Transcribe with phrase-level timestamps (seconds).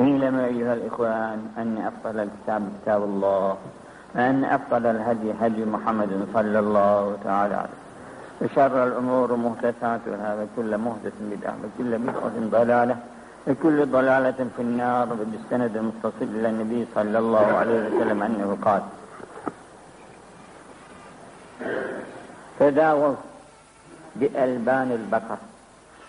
[0.00, 3.56] اعلموا أيها الإخوان أن أفضل الكتاب كتاب الله
[4.14, 7.80] وأن أفضل الهدي هدي محمد صلى الله تعالى عليه
[8.42, 12.96] وشر الأمور محدثاتها وكل محدث بدعة وكل بدعة ضلالة
[13.48, 15.06] وكل ضلالة في النار.
[15.30, 18.82] بالسند المتصل إلى النبي صلى الله عليه وسلم أنه قال
[22.60, 23.14] تداووا
[24.16, 25.38] بألبان البقر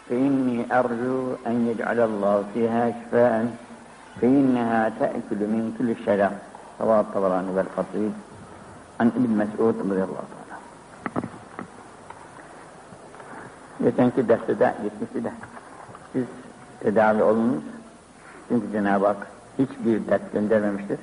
[0.10, 3.56] فإني أرجو أن يجعل الله فيها شفاء
[4.21, 6.31] فإنها تأكل من كل الشجر
[6.81, 8.15] رواه الطبراني والقصيد
[9.01, 10.57] عن ابن مسعود رضي الله تعالى
[13.81, 15.33] Geçenki derste de, geçmişti de
[16.13, 16.25] siz
[16.81, 17.63] tedavi olunuz.
[18.49, 19.27] Çünkü Cenab-ı Hak
[19.59, 20.99] hiçbir dert göndermemiştir.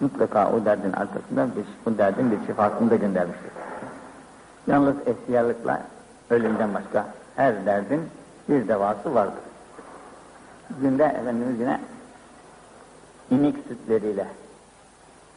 [0.00, 3.50] Mutlaka o derdin arkasında bir, o derdin bir şifasını da göndermiştir.
[4.66, 5.82] Yalnız ihtiyarlıkla
[6.30, 7.06] ölümden başka
[7.36, 8.00] her derdin
[8.48, 9.42] bir devası vardır.
[10.80, 11.80] Günde Efendimiz yine
[13.33, 14.27] inek sütleriyle,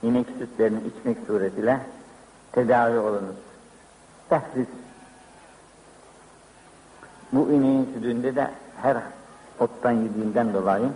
[0.02, 1.80] inek sütlerini içmek suretiyle
[2.52, 3.36] tedavi olunuz.
[4.28, 4.66] Tahsis.
[7.32, 8.50] Bu ineğin sütünde de
[8.82, 8.96] her
[9.60, 10.88] ottan yediğinden dolayı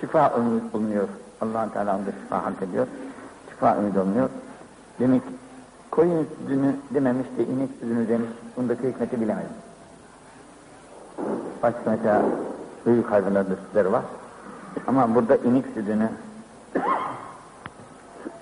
[0.00, 1.08] şifa ümit bulunuyor.
[1.40, 2.86] allah Teala onda şifa hak ediyor.
[3.50, 4.28] Şifa ümit olunuyor.
[5.00, 5.22] Demek
[5.90, 8.28] koyun sütünü dememiş de inek sütünü demiş.
[8.56, 9.50] Bundaki hikmeti bilemedim.
[11.62, 12.22] Başka mesela
[12.86, 14.02] büyük hayvanlarda sütleri var.
[14.86, 16.08] Ama burada inek sütünü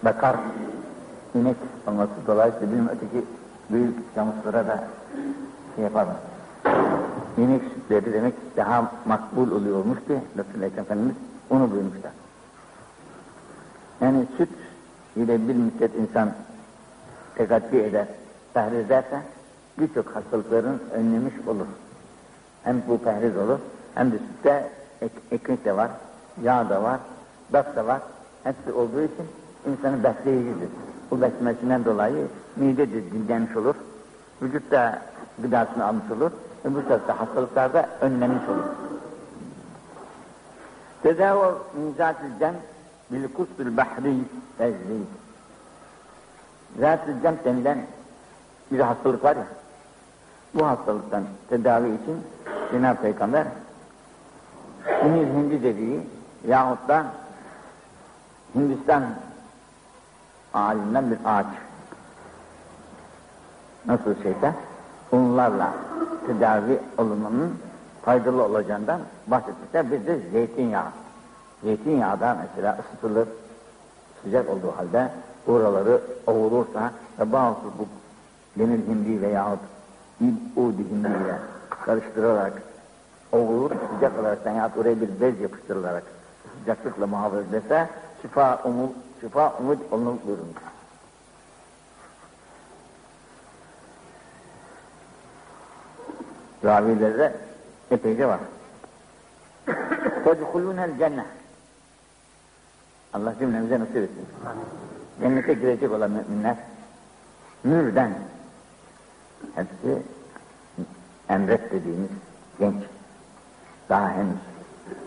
[0.03, 0.37] bakar
[1.35, 1.57] inek
[1.87, 3.25] olması dolayısıyla bizim öteki
[3.71, 4.85] büyük camuslara da
[5.77, 6.15] şey yapar mı?
[7.39, 11.17] İnek sütleri demek daha makbul oluyormuş ki Resulullah Efendimiz
[11.51, 12.13] onu duymuşlar.
[14.01, 14.49] Yani süt
[15.17, 16.31] ile bir müddet insan
[17.35, 18.07] tekaddi eder,
[18.55, 19.23] tahrir ederse
[19.79, 21.67] birçok hastalıkların önlemiş olur.
[22.63, 23.59] Hem bu pehriz olur,
[23.95, 25.91] hem de sütte ek, ekmek de var,
[26.43, 27.01] yağ da var,
[27.51, 28.01] bak da var.
[28.45, 29.27] Hepsi olduğu için
[29.67, 30.69] insanı besleyicidir.
[31.11, 33.75] Bu beslemesinden dolayı mide de dinlenmiş olur,
[34.43, 35.03] vücut da
[35.39, 36.31] gıdasını almış olur,
[36.65, 38.65] ve bu sefer hastalıklarda önlenmiş olur.
[41.03, 42.55] Tedavi mizat-ı cem
[43.11, 44.15] bil kustul bahri
[44.59, 45.07] tezrid.
[46.81, 47.79] Zat-ı cem denilen
[48.71, 49.47] bir hastalık var ya,
[50.55, 52.23] bu hastalıktan tedavi için
[52.73, 53.47] Cenab-ı Peygamber
[55.01, 56.01] Sinir hindi dediği
[56.47, 57.07] yahut da
[58.55, 59.03] Hindistan
[60.55, 61.47] ağacından bir ağaç
[63.87, 64.55] nasıl şeyse
[65.13, 65.73] bunlarla
[66.27, 67.59] tedavi olunmanın
[68.03, 69.91] faydalı olacağından bahsetmişler.
[69.91, 70.91] Bir de zeytinyağı.
[71.63, 73.29] Zeytinyağı da mesela ısıtılır,
[74.23, 75.11] sıcak olduğu halde
[75.47, 77.87] oraları ovulursa ve bazı bu
[78.59, 79.61] demir hindi veyahut
[80.57, 81.39] udi hindi ile
[81.85, 82.63] karıştırılarak
[83.33, 86.03] ovulur, sıcak olarak yahut oraya bir bez yapıştırılarak
[86.61, 87.89] sıcaklıkla muhafaza edilse
[88.23, 90.57] şifa umut, şifa umut olunur buyurmuş.
[96.65, 97.37] Ravilerde
[97.91, 98.41] epeyce var.
[100.25, 101.27] Tedhulûnel cennet.
[103.13, 104.29] Allah cümlemize nasip etsin.
[105.21, 106.57] Cennete girecek olan müminler
[107.65, 108.15] nürden
[109.55, 110.03] hepsi
[111.29, 112.11] emret dediğimiz
[112.59, 112.83] genç
[113.89, 114.39] daha henüz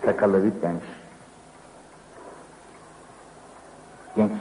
[0.06, 1.03] sakalı bitmemiş
[4.16, 4.31] genç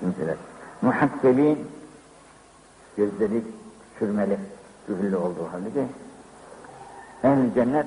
[0.00, 0.36] kimseler
[0.82, 1.70] muhasselin
[2.96, 3.42] gözleri
[3.98, 4.38] sürmeli
[4.88, 5.86] ühüllü olduğu halde
[7.24, 7.86] ehl cennet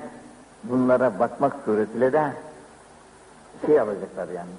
[0.64, 2.32] bunlara bakmak suretiyle de
[3.66, 4.50] şey alacaklar yani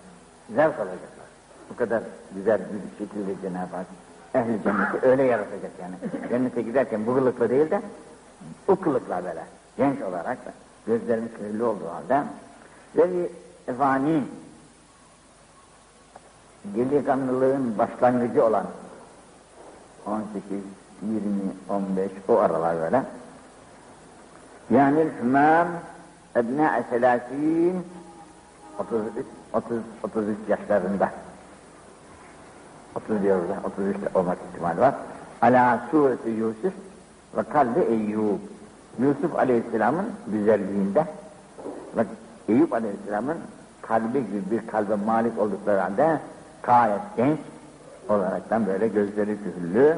[0.49, 1.25] zevk alacaklar.
[1.69, 2.03] Bu kadar
[2.35, 3.85] güzel bir şekilde Cenab-ı Hak
[4.33, 5.95] ehl cenneti öyle yaratacak yani.
[6.29, 7.81] Cennete giderken bu kılıkla değil de
[8.67, 9.43] bu kılıkla böyle
[9.77, 10.53] genç olarak da
[10.87, 12.23] gözlerinin kirli olduğu halde
[12.95, 13.29] ve
[13.67, 14.23] efani
[16.75, 18.65] delikanlılığın başlangıcı olan
[20.05, 20.43] 18,
[21.01, 21.21] 20,
[21.69, 23.03] 15 o aralar böyle.
[24.69, 25.67] Yani hümam
[26.35, 27.85] ebna-i selâsîn
[28.79, 31.09] 33, 30, 33 yaşlarında.
[32.95, 34.95] 30 diyoruz, 33 olmak ihtimali var.
[35.41, 36.73] Ala sureti Yusuf
[37.37, 38.39] ve kalbi Eyyub.
[38.99, 41.05] Yusuf Aleyhisselam'ın güzelliğinde
[41.97, 42.05] ve
[42.49, 43.37] Eyüp Aleyhisselam'ın
[43.81, 46.19] kalbi gibi bir kalbe malik oldukları halde
[46.65, 47.39] gayet genç
[48.09, 49.97] olaraktan böyle gözleri kühüllü,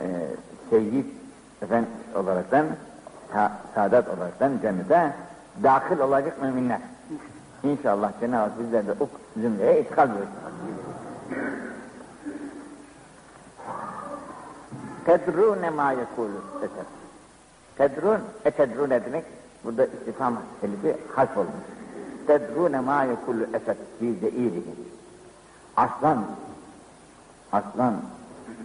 [0.00, 0.06] e,
[0.70, 1.06] seyyid
[1.62, 2.66] efendim olaraktan
[3.32, 5.12] sa saadet olaraktan cennete
[5.62, 6.80] dahil olacak müminler.
[7.62, 9.08] İnşallah Cenab-ı Hak bizler de o
[9.40, 10.34] zümreye itikal buyursun.
[15.04, 16.40] Tedrûne mâ yekûlû
[17.78, 19.24] Tedrûn, etedrûne demek
[19.64, 21.52] burada istifam elifi harf olmuş.
[22.26, 24.97] tedrûne mâ yekullu esed fî zeîrihi
[25.78, 26.24] aslan
[27.52, 27.94] aslan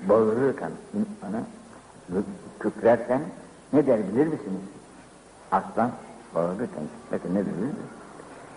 [0.09, 1.43] bağırırken insana
[2.59, 3.21] kükrersen
[3.73, 4.61] ne der bilir misiniz?
[5.51, 5.91] Aslan
[6.35, 7.75] bağırırken kükrerken ne bilir misiniz?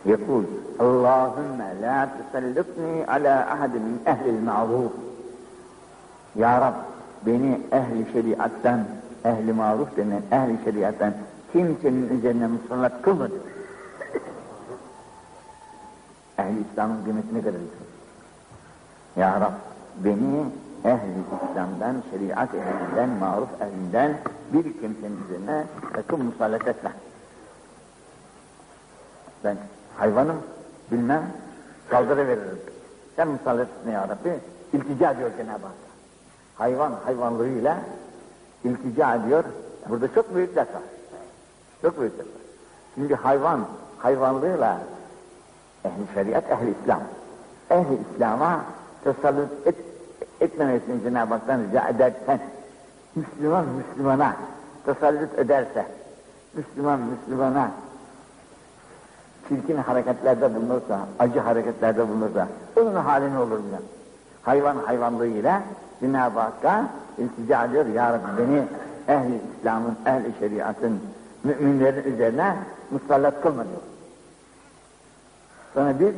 [0.04, 0.44] Yekul
[0.78, 4.92] Allahümme la tusallitni ala ahadin min ehlil ma'ruf
[6.36, 6.74] Ya Rab
[7.26, 8.84] beni ehli şeriattan
[9.24, 11.14] ehli maruf denen ehli şeriattan
[11.52, 13.40] kimsenin üzerine musallat kılma diyor.
[16.38, 17.95] ehli İslam'ın kıymetini kadar diyor.
[19.16, 19.52] Ya Rab
[20.04, 20.44] beni
[20.84, 24.18] ehli İslam'dan, şeriat ehlinden, maruf ehlinden
[24.52, 25.64] bir kimsenin üzerine
[25.94, 26.92] sakın musallat etme.
[29.44, 29.56] Ben
[29.96, 30.36] hayvanım,
[30.92, 31.22] bilmem,
[31.90, 32.58] saldırı veririm.
[33.16, 34.40] Sen musallat etme ya Rabbi,
[34.72, 35.74] iltica ediyor Cenab-ı Hak.
[36.54, 37.78] Hayvan hayvanlığıyla
[38.64, 39.44] iltica ediyor.
[39.88, 40.82] Burada çok büyük ders var.
[41.82, 42.42] Çok büyük ders var.
[42.94, 43.66] Şimdi hayvan
[43.98, 44.78] hayvanlığıyla
[45.84, 47.00] ehli şeriat, ehli İslam.
[47.70, 48.64] Ehli İslam'a
[49.06, 49.74] tesallut et,
[50.40, 52.40] etmemesini Cenab-ı Hak'tan rica edersen,
[53.14, 54.36] Müslüman Müslümana
[54.86, 55.86] tesallut ederse,
[56.54, 57.70] Müslüman Müslümana
[59.48, 63.82] çirkin hareketlerde bulunursa, acı hareketlerde bulunursa, onun hali ne olur bilen?
[64.42, 65.62] Hayvan hayvanlığıyla
[66.00, 66.84] Cenab-ı Hakk'a
[67.18, 68.62] iltica ediyor, Ya Rabbi beni
[69.08, 71.00] ehli İslam'ın, ehli şeriatın,
[71.44, 72.56] müminlerin üzerine
[72.90, 73.80] musallat kılma diyor.
[75.74, 76.14] Sonra biz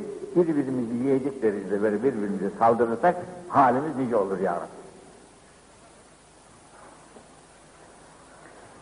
[0.46, 3.16] birbirimizi yiyeceklerimizle böyle birbirimize saldırırsak
[3.48, 4.78] halimiz nice olur ya Rabbi.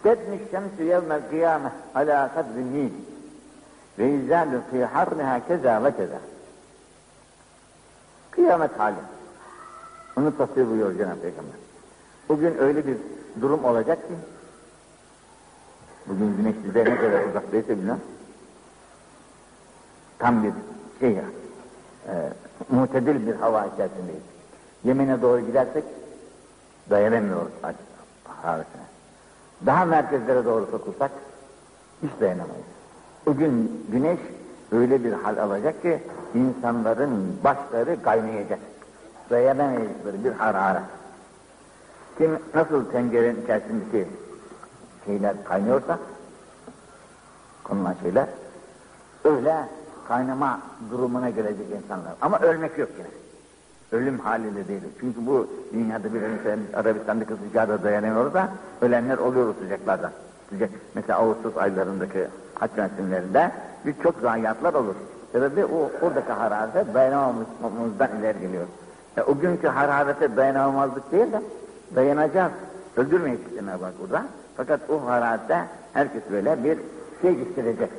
[0.03, 2.91] Tedmiş şemsü yevmel kıyame ala kadrin nil
[3.99, 6.19] ve izzâdü fî harniha keza ve keza.
[8.31, 8.97] Kıyamet hali.
[10.17, 11.55] Bunu tasvir buyuruyor Cenab-ı Peygamber.
[12.29, 12.97] Bugün öyle bir
[13.41, 14.15] durum olacak ki
[16.07, 18.01] bugün güneş bize ne kadar uzaktaysa bilmem
[20.19, 20.53] tam bir
[21.01, 21.36] şey yani
[22.09, 22.15] e,
[22.71, 24.23] mutedil bir hava içerisindeyiz.
[24.85, 25.85] Yemen'e doğru gidersek
[26.91, 27.53] dayanamıyoruz
[28.43, 28.83] harikine.
[29.67, 31.11] Daha merkezlere doğru sokulsak
[32.03, 32.67] hiç dayanamayız.
[33.27, 34.19] Bugün güneş
[34.73, 36.03] öyle bir hal alacak ki
[36.35, 38.59] insanların başları kaynayacak.
[39.31, 40.83] Dayanamayacakları bir hararet.
[42.19, 44.09] Kim nasıl tencerenin içerisindeki
[45.07, 45.99] şeyler kaynıyorsa
[47.65, 48.27] konulan şeyler
[49.25, 49.69] öyle
[50.09, 50.61] kaynama
[50.91, 52.13] durumuna gelecek insanlar.
[52.21, 53.09] Ama ölmek yok yine.
[53.93, 54.81] Ölüm haliyle değil.
[55.01, 58.49] Çünkü bu dünyada bir mesela Arabistan'daki sıcağda dayanıyoruz da
[58.81, 60.11] ölenler oluyor sıcaklardan.
[60.51, 60.71] Sıcak.
[60.95, 63.53] Mesela Ağustos aylarındaki haç mevsimlerinde
[63.87, 64.95] birçok zayiatlar olur.
[65.33, 68.67] Sebebi o oradaki hararete dayanamamızdan ileri geliyor.
[69.17, 71.43] E, o günkü hararete dayanamamazlık değil de
[71.95, 72.53] dayanacağız.
[72.97, 74.25] Öldürmeyiz Cenab-ı burada.
[74.57, 76.79] Fakat o hararette herkes böyle bir
[77.23, 77.91] şey hissedecek.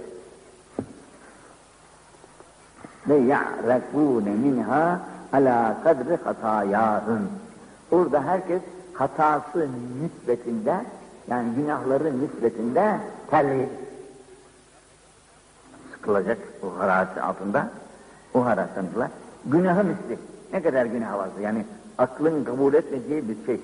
[3.09, 4.99] Ve ya'rekûne minha
[5.33, 7.29] ala kadri hatayâhın.
[7.91, 8.61] Orada herkes
[8.93, 9.67] hatası
[10.01, 10.75] nispetinde
[11.27, 12.97] yani günahların nispetinde
[13.29, 13.69] terleyip
[15.91, 17.69] sıkılacak o hararet altında.
[18.33, 19.09] O hararetten dolayı.
[19.45, 20.19] Günahı misli.
[20.53, 21.65] Ne kadar günah varsa yani
[21.97, 23.61] aklın kabul etmeyeceği bir şey.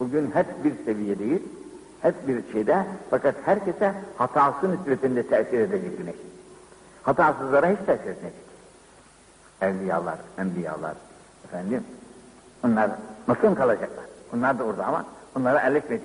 [0.00, 1.42] Bugün hep bir seviyedeyiz.
[2.00, 6.16] Hep bir şeyde fakat herkese hatası nispetinde tesir edecek güneş.
[7.02, 8.44] Hatasızlara hiç tesir etmeyecek.
[9.64, 10.94] Evliyalar, enbiyalar,
[11.44, 11.84] efendim,
[12.64, 12.90] onlar
[13.28, 14.04] nasıl kalacaklar?
[14.34, 15.04] Onlar da orada ama
[15.36, 16.04] onlara elletmedi.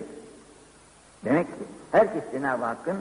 [1.25, 2.97] Demek ki herkes Cenab-ı Hakk'ın,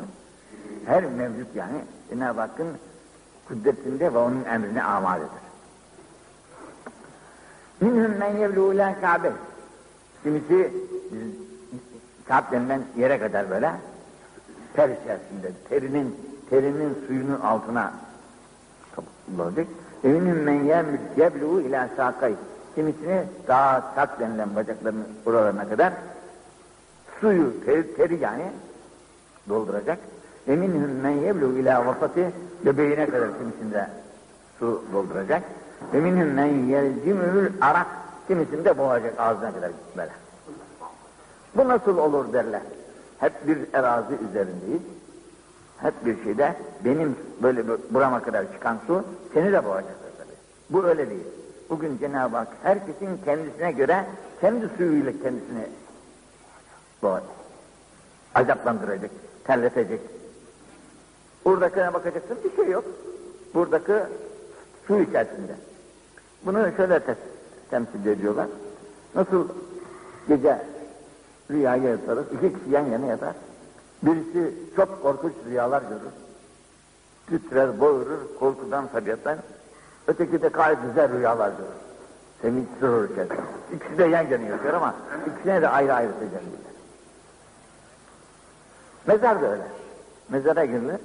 [0.86, 2.68] her mevcut yani Cenab-ı Hakk'ın
[3.48, 5.48] kudretinde ve onun emrine amadedir.
[7.80, 9.32] Minhum men yevlu ila Kabe.
[10.22, 10.72] Kimisi
[12.28, 13.72] Kâb denilen yere kadar böyle
[14.74, 16.16] ter içerisinde, terinin,
[16.50, 17.92] terinin suyunun altına
[18.96, 19.66] kapılacak.
[20.04, 20.64] Eminüm men
[21.16, 22.34] yeblu ila sakay.
[22.74, 25.92] Kimisini daha sak denilen bacaklarının buralarına kadar
[27.20, 28.44] suyu, teri, teri yani
[29.48, 29.98] dolduracak.
[30.46, 32.30] Eminhum men yeblu ila vasati
[32.64, 33.88] göbeğine kadar kimisinde
[34.58, 35.42] su dolduracak.
[35.94, 37.86] Eminhum men yelcimül arak
[38.28, 40.12] kimisinde boğacak ağzına kadar böyle.
[41.56, 42.62] Bu nasıl olur derler.
[43.18, 44.82] Hep bir erazi üzerindeyiz.
[45.82, 49.04] Hep bir şeyde benim böyle burama kadar çıkan su
[49.35, 50.37] seni de boğacaktır tabii.
[50.70, 51.25] Bu öyle değil.
[51.70, 54.04] Bugün Cenab-ı Hak herkesin kendisine göre
[54.40, 55.66] kendi suyuyla kendisini
[57.02, 57.23] boğar.
[58.35, 59.11] Azaplandıracak,
[59.44, 60.00] terletecek.
[61.44, 62.85] Buradakine bakacaksın bir şey yok.
[63.54, 63.92] Buradaki
[64.87, 65.54] su içerisinde.
[66.47, 67.00] Bunu şöyle
[67.70, 68.47] temsil ediyorlar.
[69.14, 69.49] Nasıl
[70.28, 70.58] gece
[71.50, 73.35] rüyaya yatarız, iki kişi yan yana yatar.
[74.02, 76.12] Birisi çok korkunç rüyalar görür.
[77.26, 79.38] titrer, boğurur, korkudan tabiattan.
[80.06, 81.78] Öteki de gayet güzel rüyalar görür.
[82.42, 83.40] Sevinç sürür içerisinde.
[83.74, 84.94] İkisi de yan yana yaşıyor ama
[85.26, 86.68] ikisine de ayrı ayrı tecelliler.
[89.06, 89.66] Mezar da öyle.
[90.28, 91.00] Mezara girilir.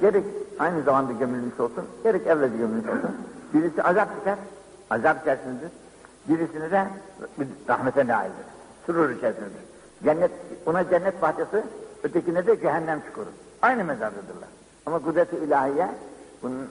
[0.00, 0.24] Gerek
[0.58, 3.16] aynı zamanda gömülmüş olsun, gerek evvelce gömülmüş olsun.
[3.54, 4.38] Birisi azap çeker,
[4.90, 5.70] azap içerisindedir.
[6.28, 6.86] Birisini de
[7.68, 8.46] rahmete naildir.
[8.86, 9.62] Sürur içerisindedir.
[10.04, 10.30] Cennet,
[10.66, 11.64] ona cennet bahçesi,
[12.02, 13.28] ötekine de cehennem çukuru.
[13.62, 14.48] Aynı mezardadırlar.
[14.86, 15.88] Ama kudret-i ilahiye,
[16.42, 16.68] bunun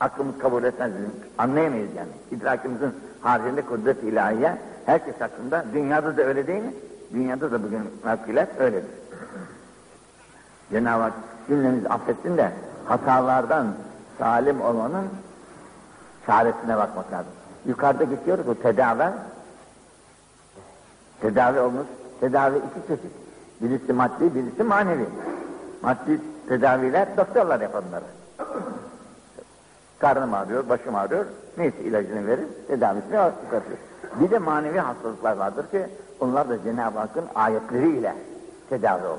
[0.00, 0.92] aklımız kabul etmez,
[1.38, 2.08] anlayamayız yani.
[2.30, 6.74] İdrakimizin haricinde kudret-i ilahiye, herkes hakkında, dünyada da öyle değil mi?
[7.12, 8.90] Dünyada da bugün mevkiler öyledir.
[10.70, 11.12] Cenab-ı Hak
[11.48, 12.52] cümlemizi affetsin de
[12.84, 13.74] hatalardan
[14.18, 15.08] salim olmanın
[16.26, 17.32] çaresine bakmak lazım.
[17.66, 19.12] Yukarıda geçiyoruz o tedavi.
[21.20, 21.86] Tedavi olmuş.
[22.20, 23.12] Tedavi iki çeşit.
[23.60, 25.06] Birisi maddi, birisi manevi.
[25.82, 28.04] Maddi tedaviler doktorlar yapanları.
[29.98, 31.24] Karnım ağrıyor, başım ağrıyor.
[31.58, 33.78] Neyse ilacını verir, tedavisini çıkartıyor.
[34.20, 35.86] Bir de manevi hastalıklar vardır ki
[36.20, 38.14] onlar da Cenab-ı Hakk'ın ayetleriyle
[38.70, 39.18] tedavi olur.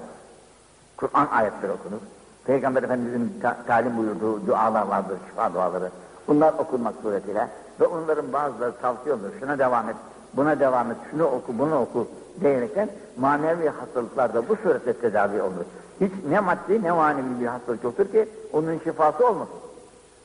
[0.97, 1.99] Kur'an ayetleri okunur.
[2.45, 5.89] Peygamber Efendimiz'in ta talim buyurduğu dualar vardır, şifa duaları.
[6.27, 7.47] Bunlar okunmak suretiyle
[7.79, 9.29] ve onların bazıları tavsiye olur.
[9.39, 9.95] Şuna devam et,
[10.33, 12.07] buna devam et, şunu oku, bunu oku
[12.41, 15.65] diyerekten manevi hastalıklar da bu surette tedavi olur.
[16.01, 19.55] Hiç ne maddi ne manevi bir hastalık yoktur ki onun şifası olmasın.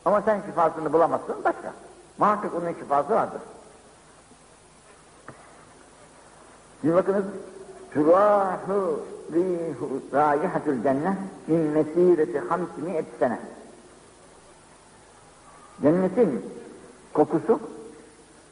[0.05, 1.73] Ama sen şifasını bulamazsın başka.
[2.19, 3.41] Muhakkak onun şifası vardır.
[6.81, 7.25] Şimdi bakınız
[7.95, 9.01] Turahu
[9.33, 13.39] rihu raihatul cennet min mesireti hamsimi'et sene.
[15.83, 16.45] Cennetin
[17.13, 17.61] kokusu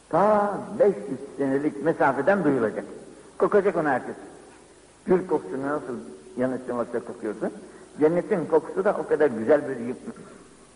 [0.08, 0.96] ta 500
[1.36, 2.84] senelik mesafeden duyulacak.
[3.40, 4.14] Kokacak onu herkes.
[5.06, 5.98] Gül kokusu nasıl
[6.36, 7.52] yanıştığın vakitte kokuyorsun.
[8.00, 9.76] Cennetin kokusu da o kadar güzel bir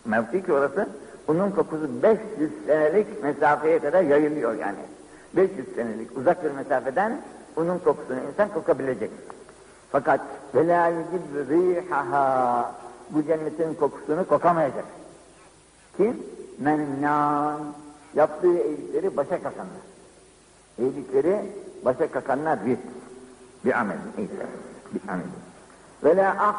[0.04, 0.88] mevki ki orası.
[1.28, 4.78] Bunun kokusu 500 senelik mesafeye kadar yayılıyor yani.
[5.37, 7.21] 500 senelik uzak bir mesafeden
[7.56, 9.11] bunun kokusunu insan kokabilecek.
[9.92, 10.21] Fakat
[10.54, 12.75] velâ yücib rîhâhâ
[13.11, 14.85] bu cennetin kokusunu kokamayacak.
[15.97, 16.23] Kim?
[16.59, 17.61] Mennân.
[18.14, 19.85] Yaptığı iyilikleri başa kasanlar.
[20.78, 21.40] İyilikleri
[21.85, 22.79] başa kakanlar bir.
[23.64, 23.97] Bir amel.
[24.19, 24.47] İyilikler.
[24.95, 25.26] Bir amel.
[26.05, 26.57] Ve la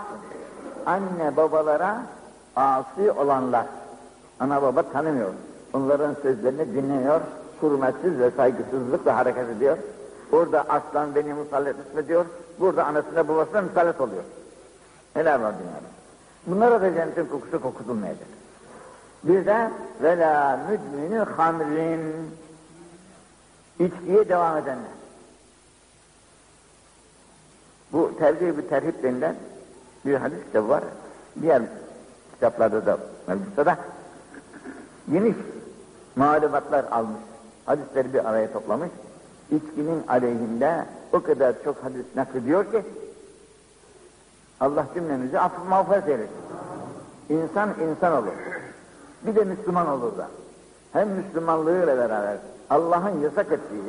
[0.86, 2.02] Anne babalara
[2.56, 3.66] asi olanlar.
[4.40, 5.34] Ana baba tanımıyor.
[5.74, 7.22] Onların sözlerini dinlemiyor.
[7.62, 9.78] Hürmetsiz ve saygısızlıkla hareket ediyor.
[10.32, 12.26] Burada aslan beni musallat etme diyor.
[12.60, 14.24] Burada anasına babasına musallat oluyor.
[15.16, 15.96] Neler var dünyada?
[16.48, 18.28] Bunlara da cennetin kokusu kokutulmayacak.
[19.24, 22.02] Bir de vela müdmini hamrin
[23.80, 24.92] içkiye devam edenler.
[27.96, 29.36] Bu tercih bir terhip denilen
[30.06, 30.84] bir hadis kitabı var.
[31.42, 31.62] Diğer
[32.34, 32.98] kitaplarda da
[33.28, 33.78] mevcutta da
[35.12, 35.36] geniş
[36.16, 37.22] malumatlar almış.
[37.66, 38.90] Hadisleri bir araya toplamış.
[39.52, 42.84] İçkinin aleyhinde o kadar çok hadis naklediyor ki
[44.60, 46.36] Allah cümlemizi affı mağfiret eylesin.
[47.30, 48.34] İnsan insan olur.
[49.26, 50.28] Bir de Müslüman olur da.
[50.94, 52.38] Hem Müslümanlığıyla beraber
[52.70, 53.84] Allah'ın yasak ettiği,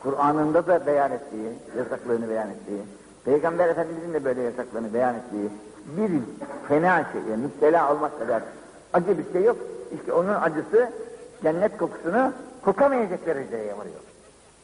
[0.00, 2.82] Kur'an'ında da beyan ettiği, yasaklığını beyan ettiği,
[3.24, 5.50] Peygamber Efendimiz'in de böyle yasaklarını beyan ettiği
[5.86, 6.10] bir
[6.68, 8.42] fena şeye müptela olmak kadar
[8.92, 9.56] acı bir şey yok.
[9.94, 10.90] İşte onun acısı
[11.42, 12.32] cennet kokusunu
[12.64, 14.00] kokamayacak dereceye varıyor.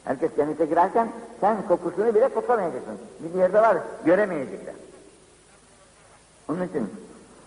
[0.03, 1.09] Herkes cennete girerken
[1.41, 2.97] sen kokusunu bile kokamayacaksın.
[3.19, 4.75] Bir yerde var göremeyecekler.
[6.49, 6.89] Onun için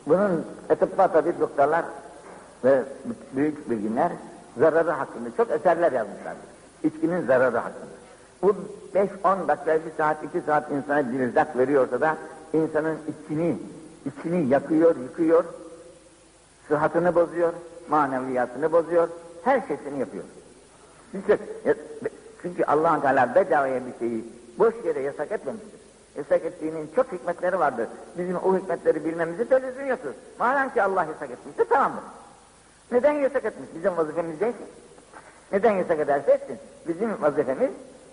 [0.07, 1.85] bunun etıbba tabi doktorlar
[2.65, 2.83] ve
[3.33, 4.13] büyük bilginler
[4.59, 6.43] zararı hakkında çok eserler yazmışlardır.
[6.85, 8.02] İçkinin zararı hakkında.
[8.43, 8.55] Bu
[8.95, 12.17] 5-10 dakika, bir saat, iki saat insana bir veriyorsa da
[12.53, 13.57] insanın içini,
[14.07, 15.45] içini yakıyor, yıkıyor,
[16.69, 17.53] sıhhatını bozuyor,
[17.89, 19.09] maneviyatını bozuyor,
[19.45, 20.25] her şeyini yapıyor.
[21.13, 21.39] Çünkü,
[22.43, 24.25] çünkü allah Teala bedavaya bir şeyi
[24.59, 25.81] boş yere yasak etmemiştir.
[26.17, 27.89] Yasak ettiğinin çok hikmetleri vardır.
[28.19, 30.21] Bizim o hikmetleri bilmemizi televizyon yapıyoruz.
[30.39, 32.03] Madem ki Allah yasak etmiştir tamamdır.
[32.93, 33.69] Neden yasak etmiş?
[33.75, 34.65] Bizim vazifemiz değil ki.
[35.53, 36.59] Neden yasak ederse etsin.
[36.89, 37.71] Bizim vazifemiz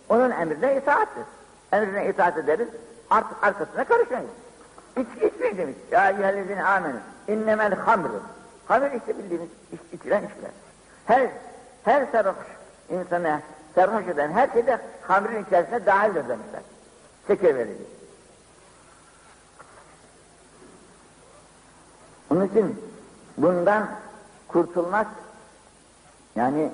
[0.09, 1.23] onun emrine itaattir.
[1.71, 2.67] Emrine itaat ederiz,
[3.09, 4.29] artık arkasına karışmayız.
[4.97, 5.75] İçki içmeyin demiş.
[5.91, 6.99] Ya eyyühellezine amenin.
[7.27, 8.21] İnnemel hamru.
[8.67, 10.51] Hamur işte bildiğiniz iç, içilen içkiler.
[11.05, 11.29] Her,
[11.83, 12.35] her sarhoş
[12.89, 13.41] insana
[13.75, 16.61] sarhoş eden her şey de hamrin içerisine dahildir demişler.
[17.27, 17.83] Şeker verici.
[22.31, 22.81] Onun için
[23.37, 23.87] bundan
[24.47, 25.07] kurtulmak
[26.35, 26.71] yani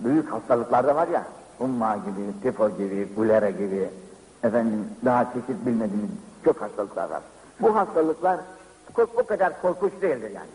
[0.00, 1.24] büyük hastalıklar da var ya
[1.62, 3.90] umma gibi, tifo gibi, bulera gibi
[4.42, 6.10] efendim daha çeşit bilmediğimiz
[6.44, 7.22] çok hastalıklar var.
[7.60, 8.40] Bu hastalıklar
[9.16, 10.50] o kadar korkunç değildir yani.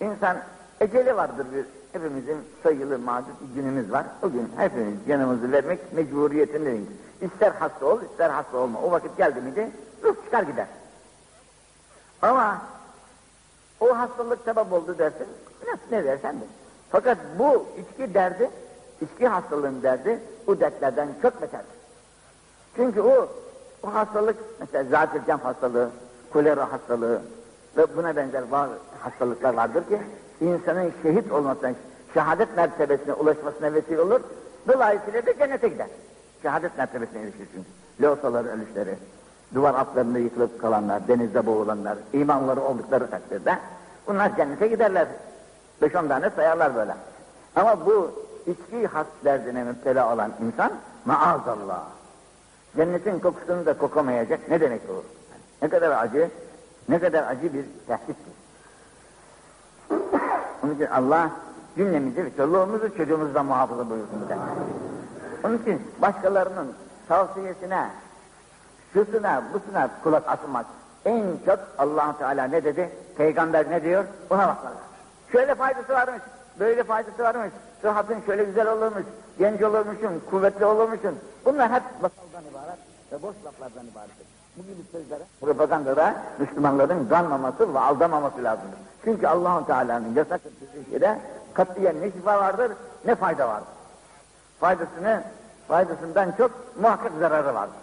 [0.00, 0.36] İnsan
[0.80, 4.06] eceli vardır bir, hepimizin sayılı mağdur günümüz var.
[4.22, 6.86] O gün hepimiz canımızı vermek mecburiyetindeyiz.
[7.20, 8.80] İster hasta ol, ister hasta olma.
[8.80, 9.70] O vakit geldi miydi,
[10.02, 10.66] ruh çıkar gider.
[12.22, 12.62] Ama
[13.80, 15.26] o hastalık sebep oldu dersin,
[15.66, 16.44] ne, ne dersen de.
[16.90, 18.50] Fakat bu içki derdi,
[19.00, 21.74] içki hastalığın derdi, bu dertlerden çok beterdir.
[22.76, 23.28] Çünkü o,
[23.82, 25.90] o hastalık, mesela zatürkem hastalığı,
[26.32, 27.22] kolera hastalığı
[27.76, 29.98] ve buna benzer bazı hastalıklar vardır ki,
[30.40, 31.72] insanın şehit olmasına,
[32.14, 34.20] şehadet mertebesine ulaşmasına vesile olur,
[34.68, 35.86] dolayısıyla da cennete gider.
[36.42, 37.68] Şehadet mertebesine erişir çünkü.
[38.00, 38.94] Loğusaları, ölüşleri,
[39.54, 43.58] duvar altlarında yıkılıp kalanlar, denizde boğulanlar, imanları oldukları takdirde,
[44.06, 45.06] bunlar cennete giderler.
[45.82, 46.94] Beş on tane sayarlar böyle.
[47.56, 50.72] Ama bu içki has derdine müptela olan insan,
[51.04, 51.82] maazallah.
[52.76, 54.48] Cennetin kokusunu da kokamayacak.
[54.48, 55.04] Ne demek bu?
[55.62, 56.30] Ne kadar acı,
[56.88, 58.34] ne kadar acı bir tehdittir.
[60.64, 61.30] Onun için Allah
[61.76, 64.28] cümlemizi ve çoluğumuzu çocuğumuzdan muhafaza buyursun.
[65.44, 66.72] Onun için başkalarının
[67.08, 67.90] tavsiyesine,
[68.92, 70.66] şusuna, busuna kulak asılmak.
[71.04, 72.90] En çok allah Teala ne dedi?
[73.16, 74.04] Peygamber ne diyor?
[74.30, 74.74] Ona bakmalı.
[75.32, 76.22] Şöyle faydası varmış,
[76.60, 79.04] böyle faydası varmış, sıhhatın şöyle güzel olurmuş,
[79.38, 81.18] genç olurmuşsun, kuvvetli olurmuşsun.
[81.44, 82.78] Bunlar hep basaldan ibaret
[83.12, 84.26] ve boş laflardan ibarettir.
[84.56, 88.78] Bu gibi sözlere propagandada Müslümanların kanmaması ve aldamaması lazımdır.
[89.04, 91.18] Çünkü allah Teala'nın yasak ettiği şeyde
[91.54, 92.72] katiyen ne şifa vardır
[93.04, 93.68] ne fayda vardır.
[94.60, 95.22] Faydasını,
[95.68, 97.76] faydasından çok muhakkak zararı vardır.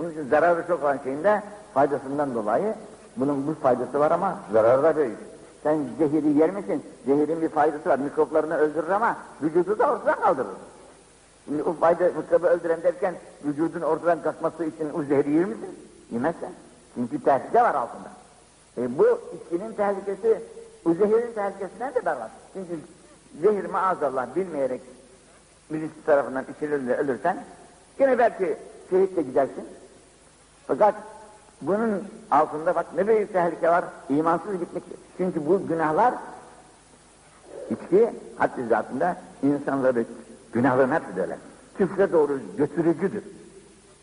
[0.00, 1.42] Onun için zararı çok olan şeyinde
[1.74, 2.74] faydasından dolayı
[3.16, 5.18] bunun bu faydası var ama zararı da büyük.
[5.64, 6.82] Sen zehiri yer misin?
[7.06, 7.98] Zehirin bir faydası var.
[7.98, 10.56] Mikroplarını öldürür ama vücudu da ortadan kaldırır.
[11.44, 15.78] Şimdi o fayda mikrobu öldüren derken vücudun ortadan kalkması için o zehri yer misin?
[16.10, 16.52] Yemezsen.
[16.94, 18.10] Çünkü tehlike var altında.
[18.78, 20.40] E bu içkinin tehlikesi,
[20.84, 22.30] o zehirin tehlikesinden de berbat.
[22.52, 22.78] Çünkü
[23.42, 24.80] zehir maazallah bilmeyerek
[25.70, 27.44] birisi tarafından içirilirle ölürsen
[27.98, 28.56] gene belki
[28.90, 29.64] şehitle gidersin.
[30.66, 30.94] Fakat
[31.62, 33.84] bunun altında bak ne büyük tehlike var.
[34.08, 34.82] imansız gitmek.
[35.16, 36.14] Çünkü bu günahlar
[37.70, 40.04] içki haddi zatında insanları
[40.52, 41.38] günahların hepsi de öyle.
[41.78, 43.22] Küfre doğru götürücüdür.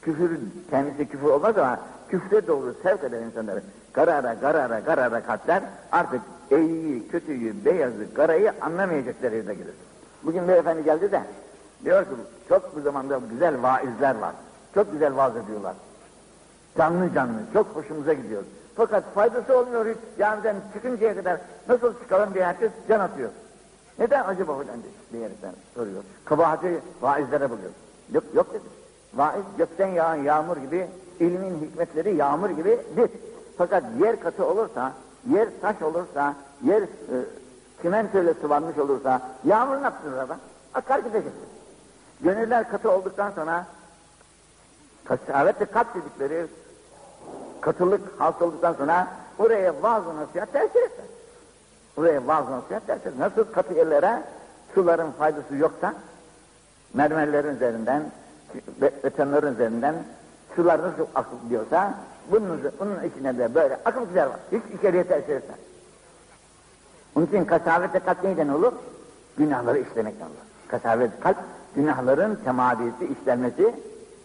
[0.02, 3.64] Küfür kendisi küfür olmaz ama küfre doğru sevk eder insanları.
[3.94, 9.74] Karara karara karara kalpler artık iyiyi, kötüyü, beyazı, karayı anlamayacakları yerde gelir.
[10.24, 11.22] Bugün beyefendi geldi de
[11.86, 12.10] diyor ki
[12.50, 14.34] çok bu zamanda güzel vaizler var.
[14.74, 15.74] Çok güzel vaaz ediyorlar.
[16.78, 18.44] Canlı canlı, çok hoşumuza gidiyor.
[18.76, 20.20] Fakat faydası olmuyor hiç.
[20.20, 21.38] Camiden çıkıncaya kadar
[21.70, 23.30] nasıl çıkalım diye herkes can atıyor.
[24.00, 24.76] Neden acaba hocam
[25.14, 26.04] diye herifler soruyor.
[26.26, 27.72] Kabahati vaizlere buluyor.
[28.14, 28.64] Yok yok dedi.
[29.14, 30.88] Vaiz gökten yağan yağmur gibi,
[31.20, 33.10] ilmin hikmetleri yağmur gibi bir.
[33.58, 34.94] Fakat yer katı olursa,
[35.30, 36.88] yer taş olursa, yer e,
[37.82, 40.38] çimentoyla sıvanmış olursa, yağmur ne yaptınız adam?
[40.74, 41.32] Akar gidecek.
[42.22, 43.66] Gönüller katı olduktan sonra,
[45.06, 46.48] kasavet ve kat dedikleri
[47.62, 49.08] katılık hasıl olduktan sonra
[49.40, 51.06] oraya vaaz nasihat tesir eder.
[51.98, 54.24] Buraya vaaz nasihat tesir Nasıl katı yerlere
[54.74, 55.94] suların faydası yoksa,
[56.94, 58.04] mermerlerin üzerinden,
[59.04, 59.96] betonların üzerinden
[60.56, 61.94] sular nasıl akıp gidiyorsa,
[62.32, 64.40] bunun, bunun içine de böyle akıp gider var.
[64.52, 65.60] Hiç içeriye tesir etmez.
[67.16, 68.74] Onun için kasavet ve kat neyden olur?
[69.38, 70.36] Günahları işlemekten olur.
[70.68, 71.38] Kasavet kalp,
[71.76, 73.76] günahların temadisi, işlenmesi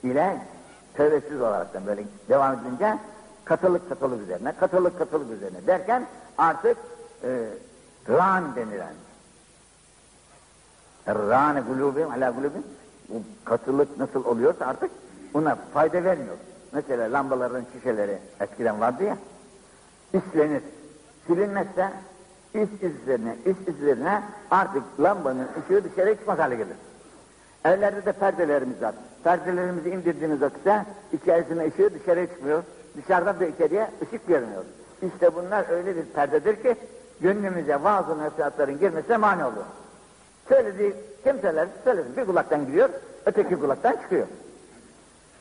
[0.02, 0.36] ile
[0.94, 2.98] tövbesiz olarak böyle devam edince
[3.46, 6.06] katılık katılık üzerine, katılık katılık üzerine derken
[6.38, 6.76] artık
[7.24, 7.46] e,
[8.08, 8.94] ran denilen
[11.08, 12.62] râne gulûbim ala gulûbim
[13.08, 14.90] bu katılık nasıl oluyorsa artık
[15.34, 16.36] buna fayda vermiyor.
[16.72, 19.16] Mesela lambaların şişeleri eskiden vardı ya
[20.12, 20.62] islenir.
[21.26, 21.92] Silinmezse
[22.54, 26.76] is izlerine, is izlerine artık lambanın ışığı dışarı çıkmaz hale gelir.
[27.64, 28.94] Evlerde de perdelerimiz var.
[29.24, 32.62] Perdelerimizi indirdiğimiz vakitte içerisine ışığı dışarıya çıkmıyor.
[32.96, 34.64] Dışarıdan da içeriye ışık görmüyor.
[35.02, 36.76] İşte bunlar öyle bir perdedir ki
[37.20, 39.64] gönlümüze vaaz nasihatların girmesine mani oluyor.
[40.48, 42.08] Söylediği kimseler söyledi.
[42.16, 42.88] Bir kulaktan giriyor,
[43.26, 44.26] öteki kulaktan çıkıyor.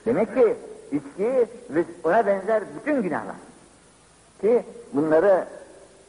[0.05, 0.55] Demek ki
[0.91, 3.35] içki ve ona benzer bütün günahlar.
[4.41, 4.63] Ki
[4.93, 5.45] bunları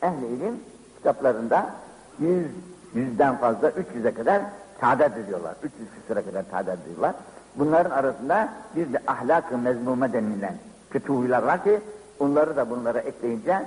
[0.03, 0.61] ehli ilim
[0.97, 1.71] kitaplarında
[2.19, 2.47] yüz,
[2.95, 4.43] yüzden fazla, üç yüze kadar
[4.81, 5.55] tadat ediyorlar.
[5.63, 7.15] Üç yüz küsura kadar tadat ediyorlar.
[7.57, 10.55] Bunların arasında bir de ahlak-ı mezmume denilen
[10.91, 11.81] kötü huylar var ki
[12.19, 13.63] onları da bunlara ekleyince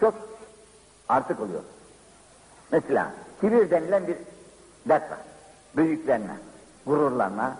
[0.00, 0.14] çok
[1.08, 1.62] artık oluyor.
[2.72, 4.16] Mesela kibir denilen bir
[4.88, 5.18] dert var.
[5.76, 6.36] Büyüklenme,
[6.86, 7.56] gururlanma,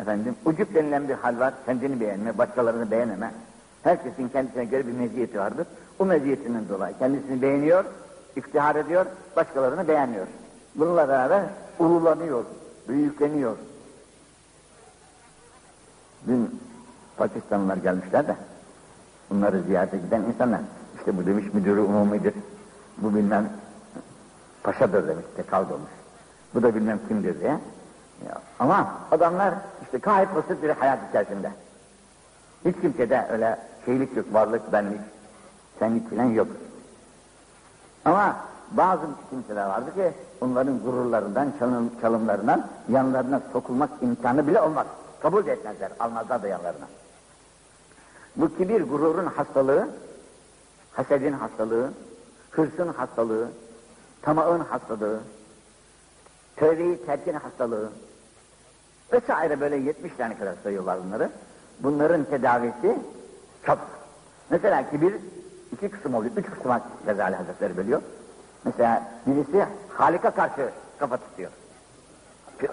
[0.00, 1.54] efendim, ucup denilen bir hal var.
[1.66, 3.34] Kendini beğenme, başkalarını beğeneme.
[3.82, 5.66] Herkesin kendisine göre bir meziyeti vardır.
[5.98, 7.84] Bu meziyetinden dolayı kendisini beğeniyor,
[8.36, 10.26] iftihar ediyor, başkalarını beğenmiyor.
[10.74, 11.42] Bununla beraber
[11.78, 12.44] ululanıyor,
[12.88, 13.56] büyükleniyor.
[16.26, 16.60] Dün
[17.20, 18.36] Pakistanlılar gelmişler de
[19.30, 20.60] bunları ziyarete giden insanlar
[20.98, 22.34] işte bu demiş müdürü umumidir.
[22.98, 23.48] Bu bilmem
[24.62, 25.90] paşadır demiş tekal olmuş.
[26.54, 27.50] Bu da bilmem kimdir diye.
[28.28, 31.50] Ya, ama adamlar işte gayet basit bir hayat içerisinde.
[32.64, 35.00] Hiç kimsede öyle şeylik yok, varlık, benlik,
[35.78, 36.48] senlik falan yok.
[38.04, 38.36] Ama
[38.70, 44.86] bazı kimseler vardı ki onların gururlarından, çalım, çalımlarından yanlarına sokulmak imkanı bile olmaz.
[45.22, 46.86] Kabul etmezler, almazlar da yanlarına.
[48.36, 49.88] Bu kibir, gururun hastalığı,
[50.92, 51.92] hasedin hastalığı,
[52.50, 53.48] hırsın hastalığı,
[54.22, 55.20] tamağın hastalığı,
[56.56, 57.90] tövbeyi terkin hastalığı
[59.12, 61.30] vesaire böyle 70 tane kadar sayıyorlar bunları.
[61.80, 62.98] Bunların tedavisi
[63.66, 63.78] çok.
[64.50, 65.14] Mesela kibir
[65.72, 68.02] iki kısım oluyor, üç kısma Gazali Hazretleri bölüyor.
[68.64, 71.50] Mesela birisi Halik'e karşı kafa tutuyor.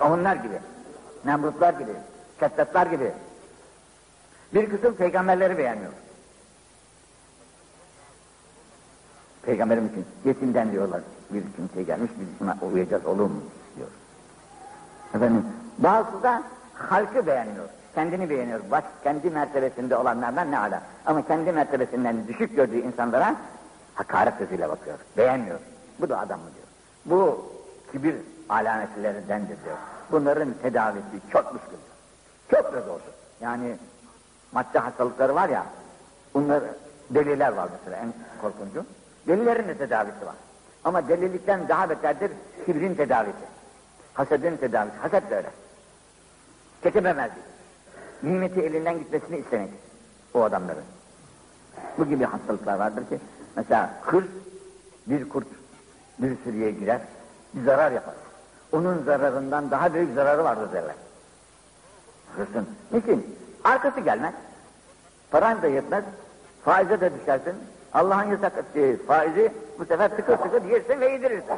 [0.02, 0.60] Onlar gibi,
[1.26, 1.92] Nemrutlar gibi,
[2.40, 3.12] Kettatlar gibi.
[4.54, 5.92] Bir kısım peygamberleri beğenmiyor.
[9.44, 13.42] Peygamberim için yetimden diyorlar bir kimse gelmiş biz buna uyacağız olur mu
[13.76, 13.88] diyor.
[15.16, 15.46] Efendim
[15.78, 17.70] bazısı da halkı beğeniyor.
[17.96, 18.60] Kendini beğeniyor.
[18.72, 20.82] Baş, kendi mertebesinde olanlardan ne ala.
[21.06, 23.36] Ama kendi mertebesinden düşük gördüğü insanlara
[23.96, 24.98] hakaret gözüyle bakıyor.
[25.18, 25.60] Beğenmiyor.
[26.00, 26.68] Bu da adam mı diyor.
[27.06, 27.46] Bu
[27.92, 28.16] kibir
[28.50, 29.78] alametlerindendir diyor.
[30.12, 31.78] Bunların tedavisi çok müşküldür.
[32.52, 33.14] Çok da zordur.
[33.42, 33.78] Yani
[34.58, 35.66] madde hastalıkları var ya,
[36.34, 36.64] bunlar
[37.10, 38.86] deliler var mesela en korkuncu.
[39.28, 40.36] Delilerin de tedavisi var.
[40.84, 42.32] Ama delilikten daha beterdir
[42.66, 43.46] kibrin tedavisi.
[44.14, 44.98] Hasedin tedavisi.
[44.98, 45.50] Haset de öyle.
[46.84, 47.44] Çekememezlik.
[48.24, 49.70] Nimeti elinden gitmesini istemek.
[50.34, 50.84] O adamların.
[51.98, 53.20] Bu gibi hastalıklar vardır ki
[53.56, 54.26] mesela hırs
[55.08, 55.48] bir kurt
[56.20, 57.02] bir sürüye girer
[57.54, 58.16] bir zarar yapar.
[58.72, 60.96] Onun zararından daha büyük zararı vardır derler.
[62.36, 62.68] Hırsın.
[62.92, 63.38] Niçin?
[63.64, 64.34] Arkası gelmez.
[65.32, 66.04] Paran da yetmez.
[66.66, 67.56] Faize de düşersin.
[67.94, 71.56] Allah'ın yasak ettiği faizi bu sefer tıkır tıkır yersin ve yedirirsin.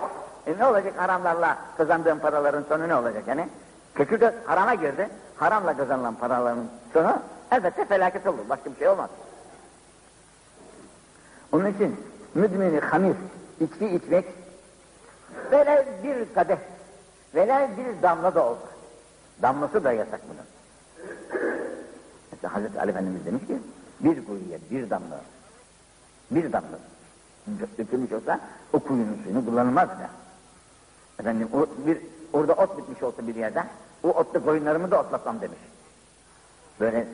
[0.47, 3.47] E ne olacak haramlarla kazandığın paraların sonu ne olacak yani?
[3.95, 5.09] Kötü de harama girdi.
[5.35, 8.49] Haramla kazanılan paraların sonu elbette felaket olur.
[8.49, 9.09] Başka bir şey olmaz.
[11.51, 12.05] Onun için
[12.35, 13.15] müdmini hamis
[13.59, 14.25] içki içmek
[15.51, 16.57] böyle bir kadeh
[17.35, 18.67] veya bir damla da olsa
[19.41, 20.45] damlası da yasak bunun.
[22.41, 23.57] Mesela Hazreti Ali Efendimiz demiş ki
[23.99, 25.21] bir kuyuya bir damla
[26.31, 26.79] bir damla
[27.77, 28.39] dökülmüş olsa
[28.73, 30.09] o kuyunun suyunu kullanılmaz da.
[31.19, 31.97] Efendim o bir
[32.33, 33.63] orada ot bitmiş olsa bir yerde
[34.03, 35.59] o otlu koyunlarımı da otlatmam demiş.
[36.79, 37.07] Böyle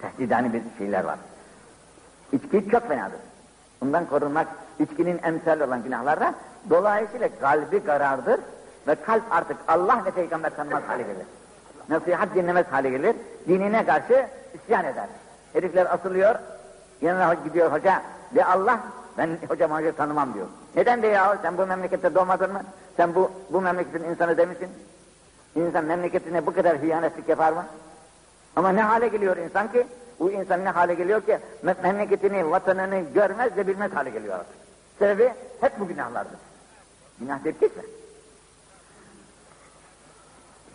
[0.00, 1.18] tehdidani bir şeyler var.
[2.32, 3.20] İçki çok fenadır.
[3.80, 6.34] Bundan korunmak içkinin emsal olan günahlarda
[6.70, 8.40] dolayısıyla kalbi karardır
[8.86, 11.26] ve kalp artık Allah ve peygamber tanımaz hale gelir.
[11.88, 13.16] Nasihat dinlemez hale gelir.
[13.48, 15.06] Dinine karşı isyan eder.
[15.52, 16.34] Herifler asılıyor,
[17.00, 18.02] yanına gidiyor hoca
[18.34, 18.80] ve Allah
[19.18, 20.46] ben hocam hoca tanımam diyor.
[20.76, 22.62] Neden de ya sen bu memlekette doğmadın mı?
[22.96, 24.68] Sen bu, bu memleketin insanı demişsin.
[25.54, 27.64] İnsan memleketine bu kadar hıyanetlik yapar mı?
[28.56, 29.86] Ama ne hale geliyor insan ki?
[30.20, 31.38] Bu insan ne hale geliyor ki?
[31.82, 34.56] Memleketini, vatanını görmez de bilmez hale geliyor artık.
[34.98, 36.38] Sebebi hep bu günahlardır.
[37.20, 37.97] Günah tepkisi.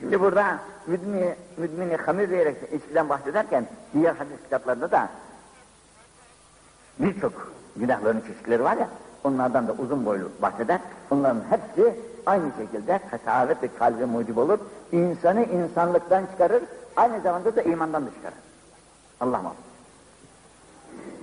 [0.04, 5.10] Şimdi burada müdmini, müdmini hamir diyerek içkiden bahsederken diğer hadis kitaplarında da
[7.00, 8.90] birçok günahların çeşitleri var ya
[9.24, 10.80] onlardan da uzun boylu bahseder.
[11.12, 14.60] Onların hepsi aynı şekilde kasavet ve kalbe mucib olur.
[14.92, 16.64] İnsanı insanlıktan çıkarır,
[16.96, 18.38] aynı zamanda da imandan da çıkarır.
[19.20, 19.74] Allah muhafaza.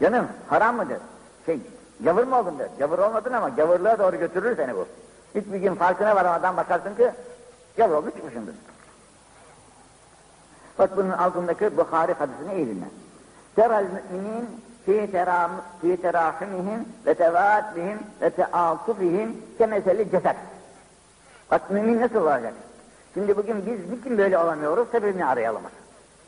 [0.00, 0.98] Canım haram mıdır?
[1.46, 1.60] Şey,
[2.00, 2.68] gavur mu oldun der.
[2.78, 4.86] Gavur olmadın ama gavurluğa doğru götürür seni bu.
[5.34, 7.10] Hiçbir gün farkına varamadan bakarsın ki
[7.76, 8.54] gavur olmuş çıkmışındır.
[10.80, 12.84] Bak bunun altındaki Bukhari hadisini iyi dinle.
[13.56, 14.46] Teral müminin
[14.86, 15.12] fi
[16.02, 20.36] terahimihim ve tevaatihim ve teatufihim kemeseli ceset.
[21.50, 22.54] Bak mümin nasıl olacak?
[23.14, 24.88] Şimdi bugün biz niçin böyle olamıyoruz?
[24.92, 25.62] Sebebini arayalım.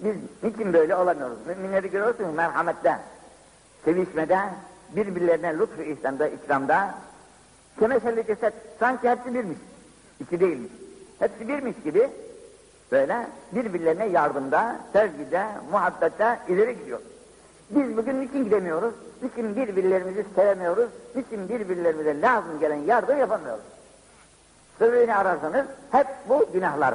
[0.01, 1.39] Biz niçin böyle olamıyoruz?
[1.47, 2.99] Müminleri görüyorsunuz merhamette,
[3.85, 4.39] sevişmede,
[4.97, 6.95] birbirlerine lütfu ihsanda, ikramda,
[7.79, 9.59] kemeseli ceset, sanki hepsi birmiş.
[10.21, 10.73] İki değilmiş.
[11.19, 12.09] Hepsi birmiş gibi
[12.93, 17.01] böyle birbirlerine yardımda, sevgide, muhabbette ileri gidiyor.
[17.71, 18.95] Biz bugün niçin gidemiyoruz?
[19.23, 20.91] Niçin birbirlerimizi sevemiyoruz?
[21.15, 23.65] Niçin birbirlerimize lazım gelen yardım yapamıyoruz?
[24.79, 26.95] Sebebini ararsanız hep bu günahlar.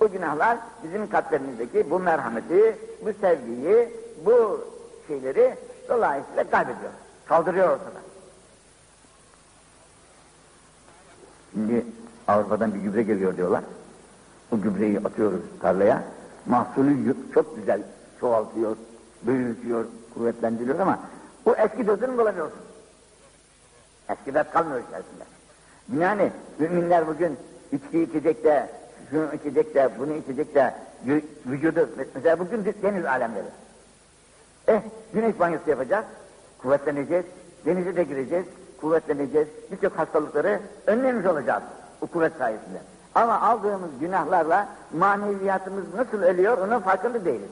[0.00, 3.88] Bu günahlar bizim kalplerimizdeki bu merhameti, bu sevgiyi,
[4.24, 4.60] bu
[5.08, 5.54] şeyleri
[5.88, 6.92] dolayısıyla kaybediyor.
[7.26, 8.00] Kaldırıyor ortada.
[11.52, 11.86] Şimdi
[12.28, 13.62] Avrupa'dan bir gübre geliyor diyorlar.
[14.52, 16.02] O gübreyi atıyoruz tarlaya.
[16.46, 17.82] Mahsulü çok güzel
[18.20, 18.76] çoğaltıyor,
[19.22, 19.84] büyütüyor,
[20.14, 20.98] kuvvetlendiriyor ama
[21.46, 22.58] bu eski dozunu bulamıyorsun.
[24.08, 25.24] Eski ders kalmıyor içerisinde.
[26.04, 27.36] Yani müminler bugün
[27.72, 28.70] içki içecek de,
[29.10, 30.74] şunu içecek de, bunu içecek de,
[31.46, 33.46] vücudu, mesela bugün deniz alemleri.
[34.68, 34.80] Eh,
[35.14, 36.04] güneş banyosu yapacağız,
[36.58, 37.24] kuvvetleneceğiz,
[37.66, 38.46] denize de gireceğiz,
[38.80, 41.62] kuvvetleneceğiz, birçok hastalıkları önlemiş olacağız
[42.00, 42.91] bu kuvvet sayesinde.
[43.14, 47.50] Ama aldığımız günahlarla maneviyatımız nasıl ölüyor onun farkında değiliz.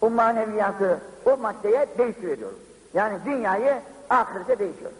[0.00, 2.58] O maneviyatı o maddeye değiştiriyoruz.
[2.94, 3.74] Yani dünyayı
[4.10, 4.90] ahirete değişiyor.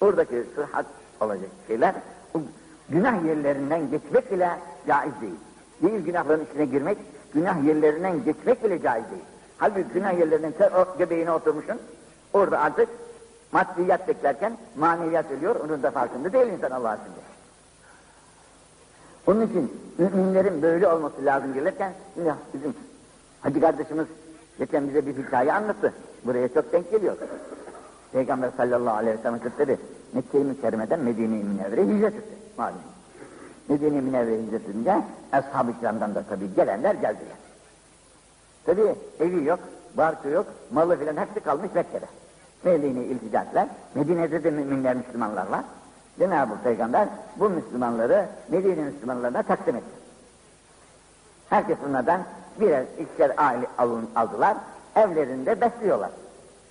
[0.00, 0.86] Buradaki sıhhat
[1.20, 1.94] olacak şeyler
[2.90, 4.50] günah yerlerinden geçmek bile
[4.86, 5.34] caiz değil.
[5.82, 6.98] Değil günahların içine girmek,
[7.34, 9.22] günah yerlerinden geçmek bile caiz değil.
[9.58, 10.54] Halbuki günah yerlerinin
[10.98, 11.78] göbeğine oturmuşsun,
[12.32, 12.88] orada artık
[13.52, 16.98] maddiyat beklerken maneviyat ölüyor, onun da farkında değil insan Allah'a.
[19.30, 22.74] Onun için müminlerin böyle olması lazım gelirken, şimdi bizim
[23.40, 24.06] Hacı kardeşimiz
[24.58, 25.92] geçen bize bir hikaye anlattı.
[26.24, 27.16] Buraya çok denk geliyor.
[28.12, 29.76] Peygamber sallallahu aleyhi ve sellem Hazretleri
[30.12, 32.34] Mekke-i Mükerreme'den Medine-i Münevvere'ye hicret etti.
[32.58, 32.78] Malum.
[33.68, 37.36] Medine-i Münevvere'ye hicret edince Ashab-ı Kiram'dan da tabii gelenler geldiler.
[38.64, 39.60] Tabii evi yok,
[39.96, 42.06] barkı yok, malı filan hepsi kalmış Mekke'de.
[42.64, 43.68] Medine'ye iltica.
[43.94, 45.64] Medine'de de müminler, Müslümanlar var.
[46.20, 50.00] Cenab-ı Peygamber bu Müslümanları Medine Müslümanlarına takdim etti.
[51.50, 52.22] Herkes bunlardan
[52.60, 54.56] birer ikişer aile alın, aldılar.
[54.96, 56.10] Evlerinde besliyorlar.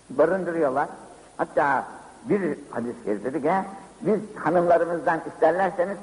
[0.10, 0.90] Barındırıyorlar.
[1.38, 1.88] Hatta
[2.26, 3.52] bir hadis dedi ki
[4.02, 5.98] biz hanımlarımızdan isterlerseniz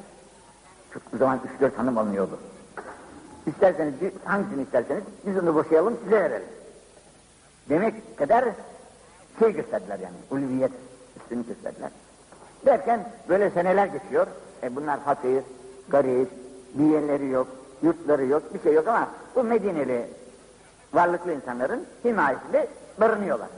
[1.15, 2.39] o zaman üç dört hanım alınıyordu.
[3.47, 6.49] İsterseniz hangisini isterseniz biz onu boşayalım size verelim.
[7.69, 8.45] Demek kadar
[9.39, 10.73] şey gösterdiler yani ulviyet
[11.17, 11.91] üstünü gösterdiler.
[12.67, 14.27] Derken böyle seneler geçiyor.
[14.63, 15.43] E bunlar fakir,
[15.89, 16.31] garip,
[16.75, 17.47] bir yerleri yok,
[17.83, 20.07] yurtları yok, bir şey yok ama bu Medineli
[20.93, 22.69] varlıklı insanların himayesinde
[23.01, 23.49] barınıyorlar.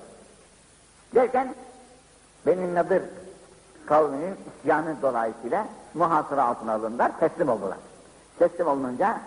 [1.15, 1.55] Derken
[2.47, 3.03] benim Nadir
[3.87, 7.79] kavminin isyanı dolayısıyla muhasıra altına alındılar, teslim oldular.
[8.39, 9.21] Teslim olunca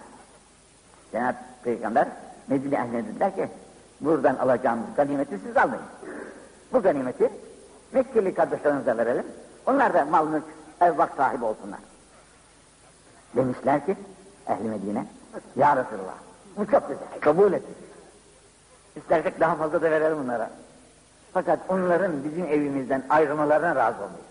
[1.12, 2.08] Cenab-ı Peygamber
[2.48, 3.48] Medine ehline dediler ki
[4.02, 5.86] buradan alacağımız ganimeti siz almayın.
[6.74, 7.30] Bu ganimeti
[7.92, 9.26] Mekkeli kardeşlerinize verelim.
[9.66, 10.44] Onlar da mal mülk,
[10.82, 11.80] ev vak sahibi olsunlar.
[13.36, 13.96] Demişler ki
[14.48, 15.06] ehli Medine
[15.56, 16.18] Ya Resulallah
[16.58, 17.76] bu çok güzel kabul ettik.
[18.96, 20.50] İstersek daha fazla da verelim onlara.
[21.34, 24.24] Fakat onların bizim evimizden ayrılmalarına razı olmuyor.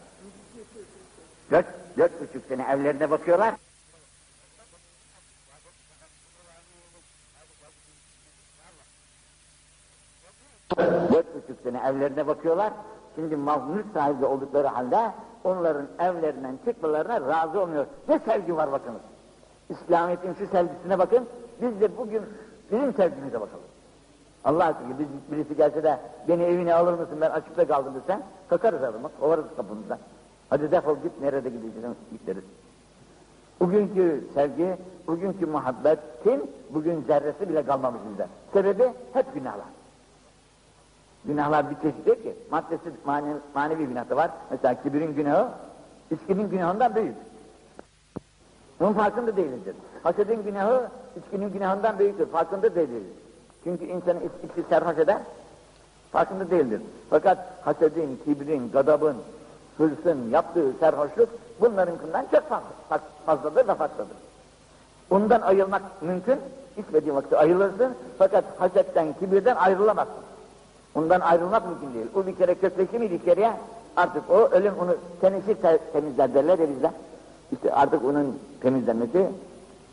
[1.51, 1.67] Dört,
[1.99, 3.55] dört buçuk sene evlerine bakıyorlar.
[11.13, 12.73] Dört buçuk sene evlerine bakıyorlar.
[13.15, 13.61] Şimdi mal
[13.95, 15.11] sahibi oldukları halde
[15.45, 17.87] onların evlerinden çıkmalarına razı olmuyor.
[18.09, 19.01] Ne sevgi var bakınız.
[19.71, 21.27] İslamiyet'in şu sevgisine bakın.
[21.63, 22.23] Biz de bugün
[22.73, 23.65] bizim sevgimize bakalım.
[24.45, 28.83] Allah aşkına biz, birisi gelse de beni evine alır mısın ben açıkta kaldım desen kakarız
[28.83, 29.99] adamı, kovarız kapımızdan.
[30.51, 32.45] Hadi defol git nerede gideceksin git deriz.
[33.61, 38.27] Bugünkü sevgi, bugünkü muhabbetin bugün zerresi bile kalmamış bizde.
[38.53, 39.80] Sebebi hep günahlar.
[41.25, 42.37] Günahlar bir çeşit değil ki.
[42.51, 44.31] Maddesi manevi, manevi günah da var.
[44.51, 45.49] Mesela kibirin günahı,
[46.11, 47.15] içkinin günahından büyük.
[48.81, 49.77] Bunun farkında değilizdir.
[50.03, 52.27] Hasedin günahı, içkinin günahından büyüktür.
[52.27, 53.03] Farkında değiliz.
[53.65, 55.19] Çünkü insanı içki serhoş eder,
[56.13, 56.81] farkında değildir.
[57.11, 59.17] Fakat hasedin, kibrin, gadabın,
[59.79, 61.29] hırsın yaptığı serhoşluk
[61.61, 64.17] bunlarınkinden çok fazla, fazladır ve farklıdır.
[65.11, 66.41] Ondan ayrılmak mümkün,
[66.77, 70.30] içmediğin vakti ayrılırsın fakat hasetten, kibirden ayrılamazsın.
[70.95, 72.07] Ondan ayrılmak mümkün değil.
[72.15, 73.53] O bir kere kökleşti miydi içeriye
[73.97, 75.57] artık o ölüm onu teneşir
[75.93, 76.91] temizler derler ya bizde.
[77.53, 79.27] İşte artık onun temizlenmesi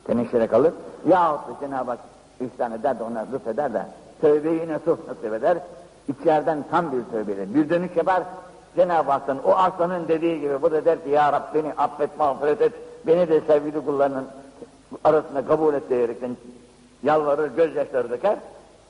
[0.04, 0.74] teneşire kalır.
[1.08, 2.00] Yahut da Cenab-ı Hak
[2.40, 3.86] ihsan eder de ona lütfeder de
[4.22, 5.58] tövbeyi nasuh nasip eder.
[6.08, 8.24] İçeriden tam bir tövbeyle bir dönüş yapar.
[8.76, 12.62] Cenab-ı Hak'tan o aslanın dediği gibi bu da der ki ya Rab beni affet mağfiret
[12.62, 12.74] et.
[13.08, 14.26] Beni de sevgili kullarının
[15.04, 16.38] arasında kabul et diyerekten
[17.04, 18.38] yalvarır gözyaşları döker.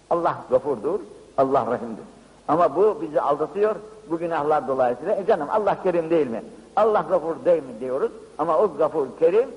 [0.09, 0.99] Allah gafurdur,
[1.37, 2.03] Allah rahimdir.
[2.47, 3.75] Ama bu bizi aldatıyor,
[4.09, 5.15] bu günahlar dolayısıyla.
[5.15, 6.43] E canım Allah kerim değil mi?
[6.75, 8.11] Allah gafur değil mi diyoruz.
[8.37, 9.49] Ama o gafur kerim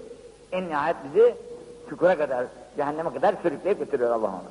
[0.53, 1.35] en nihayet bizi
[1.89, 4.43] çukura kadar, cehenneme kadar sürükleyip götürüyor Allah onu.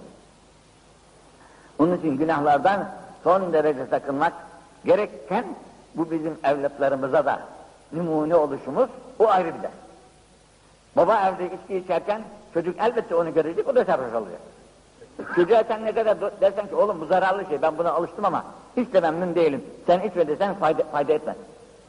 [1.80, 2.90] Onun için günahlardan
[3.24, 4.34] son derece sakınmak
[4.86, 5.46] gerekken
[5.96, 7.40] bu bizim evlatlarımıza da
[7.94, 8.90] numune oluşumuz
[9.20, 9.72] o ayrı bir ders.
[10.96, 12.22] Baba evde içki içerken
[12.54, 14.40] çocuk elbette onu görecek, o da sarhoş olacak.
[15.36, 18.46] Çocuğa sen ne kadar dersen ki oğlum bu zararlı şey ben buna alıştım ama
[18.78, 19.64] hiç de memnun değilim.
[19.88, 21.36] Sen içme desen fayda, fayda etmez.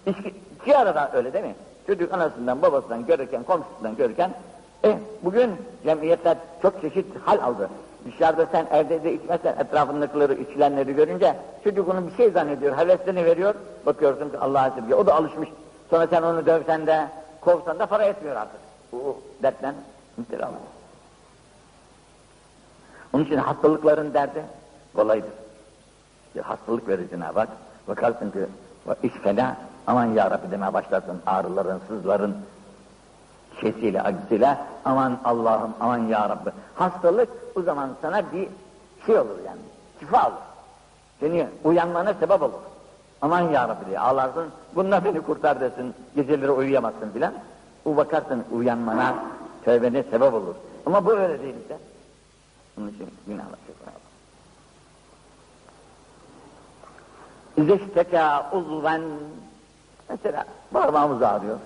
[0.06, 1.54] İki, iki arada öyle değil mi?
[1.86, 4.30] Çocuk anasından babasından görürken komşusundan görürken
[4.84, 5.50] e, bugün
[5.84, 7.70] cemiyetler çok çeşit hal aldı.
[8.06, 13.54] Dışarıda sen evde de içmezsen etrafındakileri içilenleri görünce çocuk onu bir şey zannediyor, heveslerini veriyor.
[13.86, 14.94] Bakıyorsun ki Allah'a esirge.
[14.94, 15.48] O da alışmış.
[15.90, 17.08] Sonra sen onu dövsen de
[17.40, 18.60] kovsan da para etmiyor artık.
[18.92, 19.74] Bu dertten
[20.16, 20.60] müptela oluyor.
[23.12, 24.44] Onun için hastalıkların derdi
[24.94, 25.30] kolaydır.
[26.34, 27.48] Bir hastalık verir Cenab-ı Hak.
[27.88, 28.38] Bakarsın ki
[29.02, 32.36] iş fena aman ya Rabbi demeye başlarsın ağrıların, sızların
[33.60, 36.50] şeysiyle, acısıyla aman Allah'ım aman ya Rabbi.
[36.74, 38.48] Hastalık o zaman sana bir
[39.06, 39.60] şey olur yani,
[40.00, 40.36] şifa olur.
[41.20, 42.60] Seni uyanmana sebep olur.
[43.22, 47.32] Aman ya Rabbi diye ağlarsın, bununla beni kurtar desin, geceleri uyuyamazsın filan.
[47.84, 49.14] Bu bakarsın uyanmana,
[49.64, 50.54] tövbene sebep olur.
[50.86, 51.78] Ama bu öyle değil işte.
[52.78, 53.60] Onun için önemli.
[57.56, 59.02] İzeşteka uzven
[60.08, 61.58] mesela parmağımız ağrıyor,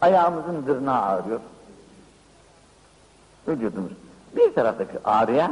[0.00, 1.40] ayağımızın dırnağı ağrıyor.
[3.48, 3.92] Vücudumuz
[4.36, 5.50] bir taraftaki ağrıya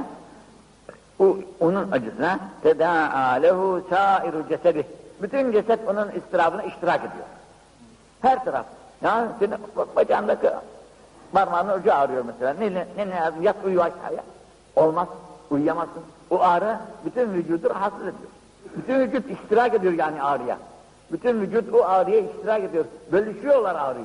[1.18, 4.86] o, onun acısına tedaa lehu sairu cesedi.
[5.22, 7.26] Bütün ceset onun istirabına iştirak ediyor.
[8.22, 8.66] Her taraf.
[9.02, 9.58] Ya senin
[9.96, 10.50] bacağındaki
[11.32, 12.54] parmağının ucu ağrıyor mesela.
[12.54, 13.42] Ne ne, ne lazım?
[13.42, 14.22] Yat uyu aşağıya.
[14.78, 15.08] Olmaz.
[15.50, 16.02] Uyuyamazsın.
[16.30, 18.30] O ağrı bütün vücudu rahatsız ediyor.
[18.76, 20.58] Bütün vücut iştirak ediyor yani ağrıya.
[21.12, 22.84] Bütün vücut o ağrıya iştirak ediyor.
[23.12, 24.04] Bölüşüyorlar ağrıyı.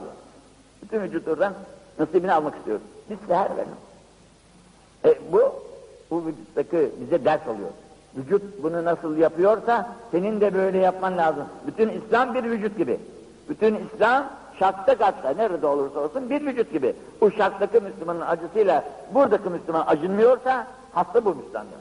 [0.81, 1.53] Bütün vücut oradan
[1.99, 2.79] nasibini almak istiyor.
[3.09, 3.69] Bir seher verin.
[5.05, 5.41] E, bu,
[6.12, 7.69] bu vücuttaki bize ders oluyor.
[8.17, 11.43] Vücut bunu nasıl yapıyorsa senin de böyle yapman lazım.
[11.67, 12.99] Bütün İslam bir vücut gibi.
[13.49, 16.95] Bütün İslam şartta kaçta nerede olursa olsun bir vücut gibi.
[17.21, 21.79] O şarttaki Müslümanın acısıyla buradaki Müslüman acınmıyorsa hasta bu Müslümandır.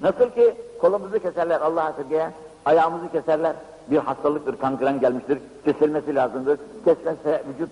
[0.00, 2.32] Nasıl ki kolumuzu keserler Allah'a sırgıya,
[2.64, 3.56] ayağımızı keserler,
[3.90, 6.58] bir hastalıktır, kankren gelmiştir, kesilmesi lazımdır.
[6.84, 7.70] Kesmezse vücut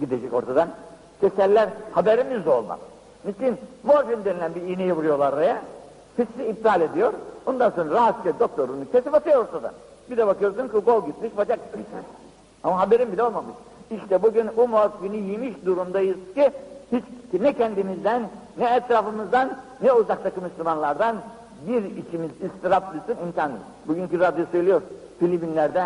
[0.00, 0.68] gidecek ortadan.
[1.20, 2.78] Keserler, haberimiz de olmaz.
[3.24, 3.58] Niçin?
[3.82, 5.62] Morfin denilen bir iğneyi vuruyorlar oraya,
[6.18, 7.12] hissi iptal ediyor,
[7.46, 9.72] ondan sonra rahatsız doktorunu kesip atıyor ortadan.
[10.10, 11.86] Bir de bakıyorsun ki kol gitmiş, bacak gitmiş.
[12.64, 13.54] Ama haberim bile olmamış.
[13.90, 16.50] İşte bugün o morfini yemiş durumdayız ki
[16.92, 17.04] hiç
[17.40, 18.22] ne kendimizden,
[18.58, 19.50] ne etrafımızdan,
[19.82, 21.16] ne uzaktaki Müslümanlardan
[21.68, 23.52] bir içimiz istirap düşsün imkan.
[23.88, 24.82] Bugünkü radyo söylüyor,
[25.18, 25.84] Filipinler'de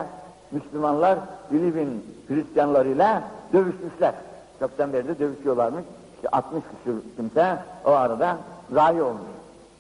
[0.53, 1.19] Müslümanlar
[1.51, 4.15] Filipin Hristiyanlarıyla dövüşmüşler.
[4.61, 5.85] Çoktan beri de dövüşüyorlarmış.
[6.17, 8.39] İşte 60 küsur kimse o arada
[8.73, 9.23] zayi olmuş.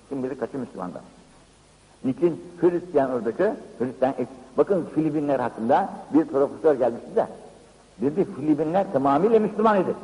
[0.08, 1.02] Kim bilir kaçı Müslümanlar.
[2.04, 3.44] Niçin Hristiyan oradaki,
[3.78, 4.14] Hristiyan,
[4.58, 7.26] bakın Filipinler hakkında bir profesör gelmişti de,
[8.00, 9.94] dedi Filipinler tamamıyla Müslüman idi.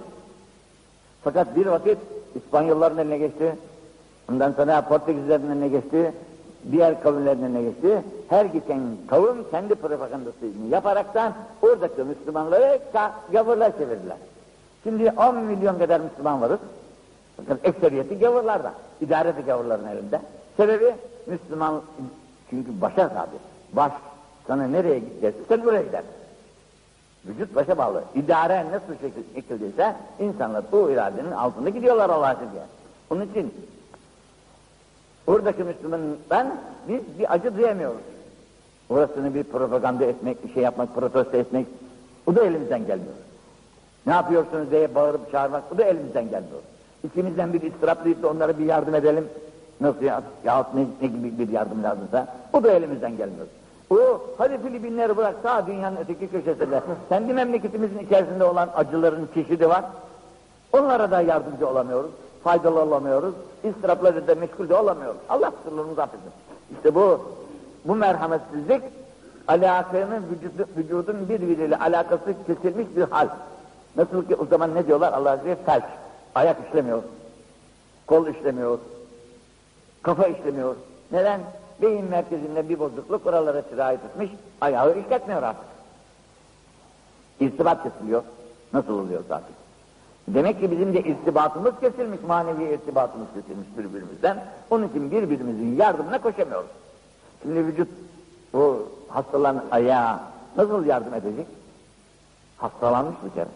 [1.24, 1.98] Fakat bir vakit
[2.34, 3.56] İspanyolların eline geçti,
[4.30, 6.12] ondan sonra Portekizlerin eline geçti,
[6.72, 8.02] diğer kavimlerin eline geçti.
[8.28, 12.78] Her geçen kavim kendi propagandasını yaparaktan oradaki Müslümanları
[13.32, 14.16] gavurlar çevirdiler.
[14.84, 16.58] Şimdi 10 milyon kadar Müslüman varız.
[17.38, 18.72] Bakın ekseriyeti gavurlarda.
[19.00, 20.20] İdare de gavurların elinde.
[20.56, 20.94] Sebebi
[21.26, 21.82] Müslüman
[22.50, 23.36] çünkü başa tabi.
[23.72, 23.92] Baş
[24.46, 26.10] sana nereye giderse sen buraya gidersin.
[27.26, 28.04] Vücut başa bağlı.
[28.14, 32.62] İdare nasıl şekil, şekildeyse insanlar bu iradenin altında gidiyorlar Allah'a diye.
[33.10, 33.54] Onun için
[35.26, 36.54] oradaki Müslümandan
[36.88, 38.00] biz bir acı duyamıyoruz.
[38.90, 41.66] Orasını bir propaganda etmek, bir şey yapmak, protesto etmek,
[42.26, 43.14] bu da elimizden gelmiyor.
[44.06, 46.60] Ne yapıyorsunuz diye bağırıp çağırmak, bu da elimizden gelmiyor.
[47.04, 49.28] İkimizden bir istiraplayıp da onlara bir yardım edelim.
[49.80, 50.22] Nasıl ya?
[50.44, 53.46] Yahut ne, ne gibi bir yardım lazımsa, bu da elimizden gelmiyor.
[53.92, 59.84] O, hadi Filipinleri bırak sağ dünyanın öteki köşesinde, kendi memleketimizin içerisinde olan acıların çeşidi var.
[60.72, 62.10] Onlara da yardımcı olamıyoruz,
[62.44, 65.20] faydalı olamıyoruz, istirapları da meşgul de olamıyoruz.
[65.28, 66.30] Allah kusurlarımızı affetsin.
[66.76, 67.20] İşte bu,
[67.84, 68.82] bu merhametsizlik,
[69.48, 73.28] alakanın vücudu, vücudun birbiriyle alakası kesilmiş bir hal.
[73.96, 75.84] Nasıl ki o zaman ne diyorlar Allah'a size felç,
[76.34, 77.02] ayak işlemiyor,
[78.06, 78.78] kol işlemiyor,
[80.02, 80.76] kafa işlemiyor.
[81.12, 81.40] Neden?
[81.82, 84.30] Beyin merkezinde bir bozukluk oralara sirayet etmiş,
[84.60, 85.64] ayağı işletmiyor artık.
[87.40, 88.22] İrtibat kesiliyor.
[88.72, 89.54] Nasıl oluyor zaten?
[90.28, 94.44] Demek ki bizim de irtibatımız kesilmiş, manevi irtibatımız kesilmiş birbirimizden.
[94.70, 96.70] Onun için birbirimizin yardımına koşamıyoruz.
[97.42, 97.88] Şimdi vücut
[98.52, 100.20] bu hastalan ayağa
[100.56, 101.46] nasıl yardım edecek?
[102.56, 103.48] Hastalanmış bir kere.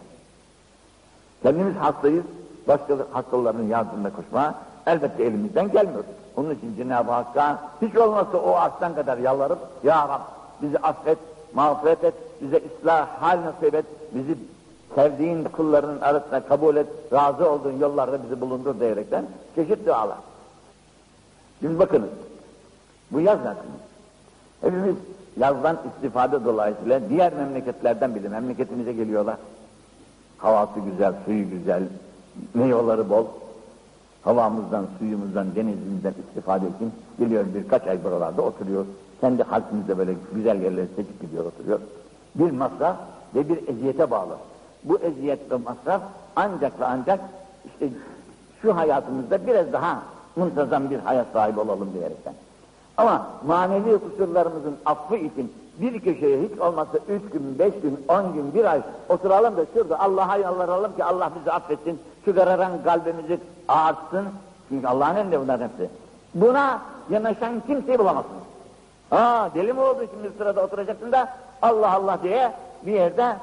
[1.43, 2.23] Kendimiz hastayız,
[2.67, 4.55] başka hastaların yardımına koşma
[4.87, 6.03] elbette elimizden gelmiyor.
[6.37, 10.21] Onun için Cenab-ı Hakk'a hiç olmazsa o aslan kadar yalvarıp Ya Rab
[10.61, 11.17] bizi affet,
[11.53, 14.37] mağfiret et, bize ıslah, hal nasip et, bizi
[14.95, 19.25] sevdiğin kullarının arasında kabul et, razı olduğun yollarda bizi bulundur diyerekten
[19.55, 20.17] çeşit dualar.
[21.59, 22.09] Şimdi bakınız,
[23.11, 23.77] bu yaz mevsimi.
[24.61, 24.95] Hepimiz
[25.37, 29.37] yazdan istifade dolayısıyla diğer memleketlerden bile memleketimize geliyorlar.
[30.37, 31.83] Havası güzel, suyu güzel,
[32.53, 33.25] meyveleri bol.
[34.27, 38.85] Havamızdan, suyumuzdan, denizimizden istifade için geliyor birkaç ay buralarda oturuyor.
[39.21, 41.79] Kendi halkımızda böyle güzel yerlere seçip gidiyor, oturuyor.
[42.35, 42.97] Bir masraf
[43.35, 44.37] ve bir eziyete bağlı.
[44.83, 46.01] Bu eziyet ve masraf
[46.35, 47.19] ancak ve ancak
[47.65, 47.89] işte
[48.61, 50.01] şu hayatımızda biraz daha
[50.35, 52.33] muntazam bir hayat sahibi olalım diyerekten.
[52.97, 58.53] Ama manevi kusurlarımızın affı için bir köşeye hiç olmazsa üç gün, beş gün, on gün,
[58.53, 64.27] bir ay oturalım da şurada Allah'a yalvaralım ki Allah bizi affetsin, şu kararan kalbimizi ağartsın.
[64.69, 65.89] Çünkü Allah'ın elinde bunların hepsi.
[66.35, 68.31] Buna yanaşan kimseyi bulamazsın.
[69.11, 71.29] Aa deli mi oldu şimdi sırada oturacaksın da
[71.61, 72.51] Allah Allah diye
[72.85, 73.35] bir yerde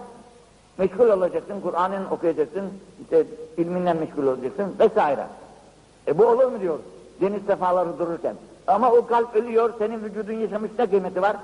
[0.78, 2.64] meşgul olacaksın, Kur'an'ın okuyacaksın,
[3.02, 5.26] işte ilminle meşgul olacaksın vesaire.
[6.06, 6.78] E bu olur mu diyor
[7.20, 8.34] deniz sefaları dururken.
[8.66, 11.36] Ama o kalp ölüyor, senin vücudun yaşamış ne kıymeti var?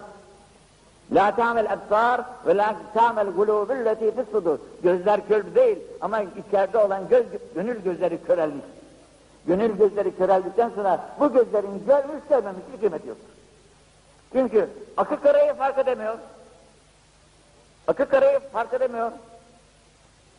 [1.12, 4.58] La ta'mel ebsar ve la ta'mel gulubul leti fissudur.
[4.82, 8.64] Gözler kör değil ama içeride olan göz, gönül gözleri körelmiş.
[9.46, 13.28] Gönül gözleri köreldikten sonra bu gözlerin görmüş görmemiş bir kıymeti yoktur.
[14.32, 16.18] Çünkü akı karayı fark edemiyor.
[17.88, 19.12] Akı karayı fark edemiyor.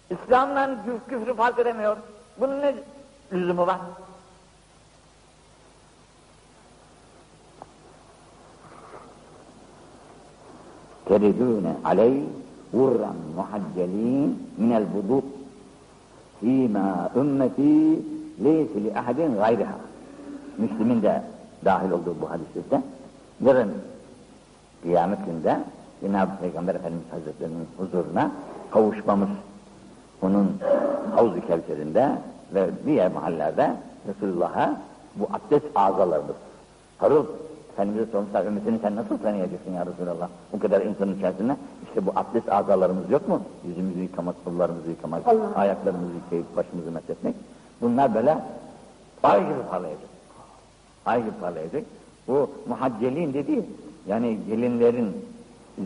[0.09, 0.69] İslam'la
[1.09, 1.97] küfrü fark edemiyor.
[2.38, 2.76] Bunun ne
[3.34, 3.78] lüzumu var?
[11.12, 12.24] Teridûne aleyh
[12.74, 15.24] vurran muhaccelîn minel buduk
[16.39, 17.99] fîmâ ümmeti
[18.43, 19.78] leysi li ahadin gayriha.
[20.57, 21.22] Müslüm'ün de
[21.66, 22.82] dahil olduğu bu hadiste
[23.45, 23.72] yarın
[24.84, 25.59] kıyamet günde
[26.01, 28.32] Cenab-ı Peygamber Efendimiz Hazretleri'nin huzuruna
[28.72, 29.30] kavuşmamız
[30.22, 30.47] onun
[31.16, 32.12] Havz-ı Kevser'inde
[32.53, 33.76] ve diğer mahallelerde
[34.07, 34.82] Resulullah'a
[35.16, 36.36] bu abdest ağzalarıdır.
[36.99, 37.26] Sarıl
[37.82, 40.29] Efendimiz'e sormuşlar, ümmetini sen nasıl tanıyacaksın ya Resulallah?
[40.53, 41.55] Bu kadar insanın içerisinde
[41.88, 43.41] işte bu abdest azalarımız yok mu?
[43.67, 45.55] Yüzümüzü yıkamak, kollarımızı yıkamak, Allah.
[45.55, 47.36] ayaklarımızı yıkayıp başımızı mesletmek.
[47.82, 48.38] Bunlar böyle
[49.23, 50.09] ay gibi parlayacak.
[51.05, 51.84] Ay gibi parlayacak.
[52.27, 53.65] Bu muhaccelin dediği,
[54.07, 55.25] yani gelinlerin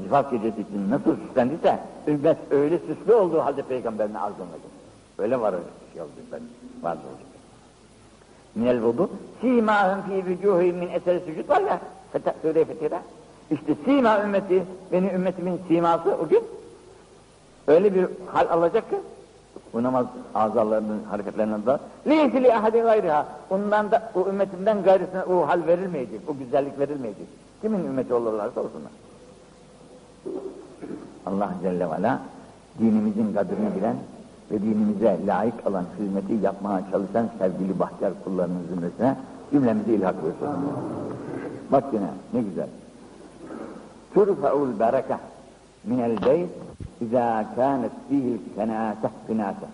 [0.03, 4.67] zifaf gecesi için nasıl süslendiyse, ümmet öyle süslü olduğu halde peygamberin arzuladı.
[5.17, 6.41] Öyle var öyle şey olacak,
[6.81, 7.34] vardı olacak
[8.55, 9.09] minel vudu
[9.41, 11.79] simâhum fî vücûhîm min eseri sücud var ya
[12.41, 12.99] Sure-i Fetih'de.
[13.51, 16.43] İşte sima ümmeti, benim ümmetimin siması o gün
[17.67, 18.95] öyle bir hal alacak ki
[19.73, 25.47] bu namaz azalarının hareketlerinden da leysi li ahadin gayriha ondan da o ümmetimden gayrısına o
[25.47, 27.27] hal verilmeyecek, o güzellik verilmeyecek.
[27.61, 28.91] Kimin ümmeti olurlarsa olsunlar.
[31.25, 32.21] Allah Celle ve Ala
[32.79, 33.95] dinimizin kadrini bilen
[34.51, 39.15] ve dinimize layık olan hizmeti yapmaya çalışan sevgili bahtiyar kullarının zümresine
[39.51, 40.47] cümlemizi ilhak buyursun.
[41.71, 42.67] Bak yine ne güzel.
[44.13, 45.17] Turfa'ul bereke
[45.83, 46.49] minel beyt
[47.01, 49.67] izâ kânet fîhil kenâseh binâseh.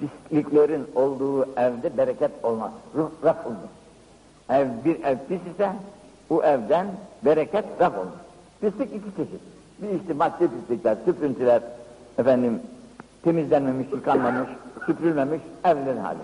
[0.00, 2.72] Pisliklerin olduğu evde bereket olmaz.
[2.94, 3.56] Ruh raf olur.
[4.48, 5.72] Ev bir ev pis ise
[6.30, 6.86] o evden
[7.24, 8.12] bereket raf olur.
[8.60, 9.40] Pislik iki çeşit
[9.82, 11.62] bir maddi pislikler, süprüntüler,
[12.18, 12.60] efendim
[13.24, 14.48] temizlenmemiş, yıkanmamış,
[14.86, 16.18] süpürülmemiş evlerin hali.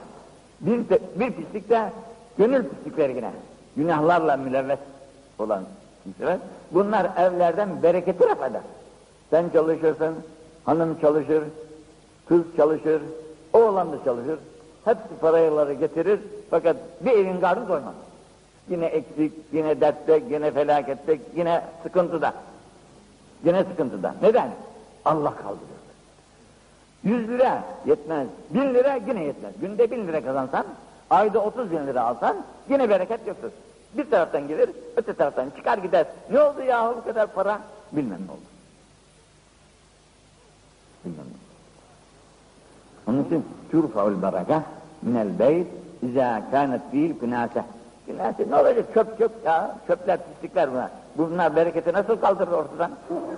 [0.61, 1.92] Bir, de, bir pislik de
[2.38, 3.30] gönül pislikleri yine.
[3.76, 4.78] Günahlarla mülevves
[5.38, 5.64] olan
[6.04, 6.38] kimseler.
[6.70, 8.61] Bunlar evlerden bereketi raf eder.
[9.30, 10.14] Sen çalışırsın,
[10.64, 11.44] hanım çalışır,
[12.28, 13.02] kız çalışır,
[13.52, 14.38] oğlan da çalışır.
[14.84, 17.94] Hepsi paraları getirir fakat bir evin karnı doymaz.
[18.68, 22.34] Yine eksik, yine dertte, yine felakette, yine sıkıntıda.
[23.45, 24.14] Yine sıkıntıda.
[24.22, 24.51] Neden?
[25.05, 25.78] Allah kaldırıyor.
[27.05, 28.28] Yüz lira yetmez.
[28.51, 29.53] Bin lira yine yetmez.
[29.61, 30.66] Günde bin lira kazansan,
[31.11, 32.36] ayda otuz bin lira alsan
[32.68, 33.51] yine bereket yoktur.
[33.95, 36.07] Bir taraftan gelir, öte taraftan çıkar gider.
[36.30, 37.61] Ne oldu yahu bu kadar para?
[37.93, 38.41] Bilmem ne oldu.
[41.05, 41.39] Bilmem ne
[43.12, 44.62] Onun için turfa'ul baraka
[45.03, 45.66] minel beyt
[46.03, 47.62] izâ kânet fîl künâseh.
[48.07, 50.91] Künâseh ne olacak çöp çöp ya, çöpler pislikler bunlar.
[51.18, 52.90] Bunlar bereketi nasıl kaldırır ortadan?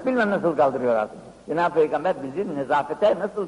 [0.07, 1.19] Bilmem nasıl kaldırıyor artık.
[1.49, 3.47] Cenab-ı Peygamber bizi nezafete nasıl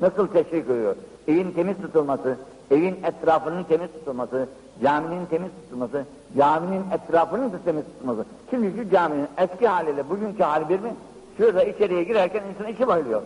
[0.00, 0.96] nasıl teşvik ediyor?
[1.28, 2.36] Evin temiz tutulması,
[2.70, 4.48] evin etrafının temiz tutulması,
[4.82, 6.04] caminin temiz tutulması,
[6.38, 8.24] caminin etrafının da temiz tutulması.
[8.50, 10.94] Şimdi şu caminin eski haliyle bugünkü hali bir mi?
[11.36, 13.22] Şurada içeriye girerken insan içi bayılıyor.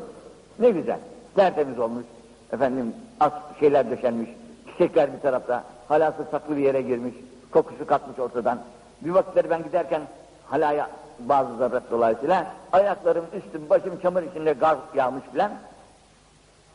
[0.58, 0.98] Ne güzel,
[1.34, 2.04] tertemiz olmuş.
[2.52, 4.30] Efendim az şeyler döşenmiş,
[4.72, 7.14] çiçekler bir tarafta, halası saklı bir yere girmiş,
[7.50, 8.58] kokusu katmış ortadan.
[9.00, 10.02] Bir vakitleri ben giderken
[10.50, 15.50] halaya bazı zaruret dolayısıyla ayaklarım, üstüm, başım çamur içinde gaz yağmış filan.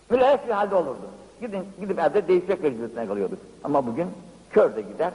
[0.10, 1.10] Mülayek bir halde olurdu.
[1.42, 3.40] Gidin, gidip evde değişecek mecburiyetine kalıyorduk.
[3.64, 4.08] Ama bugün
[4.50, 5.12] kör de gider,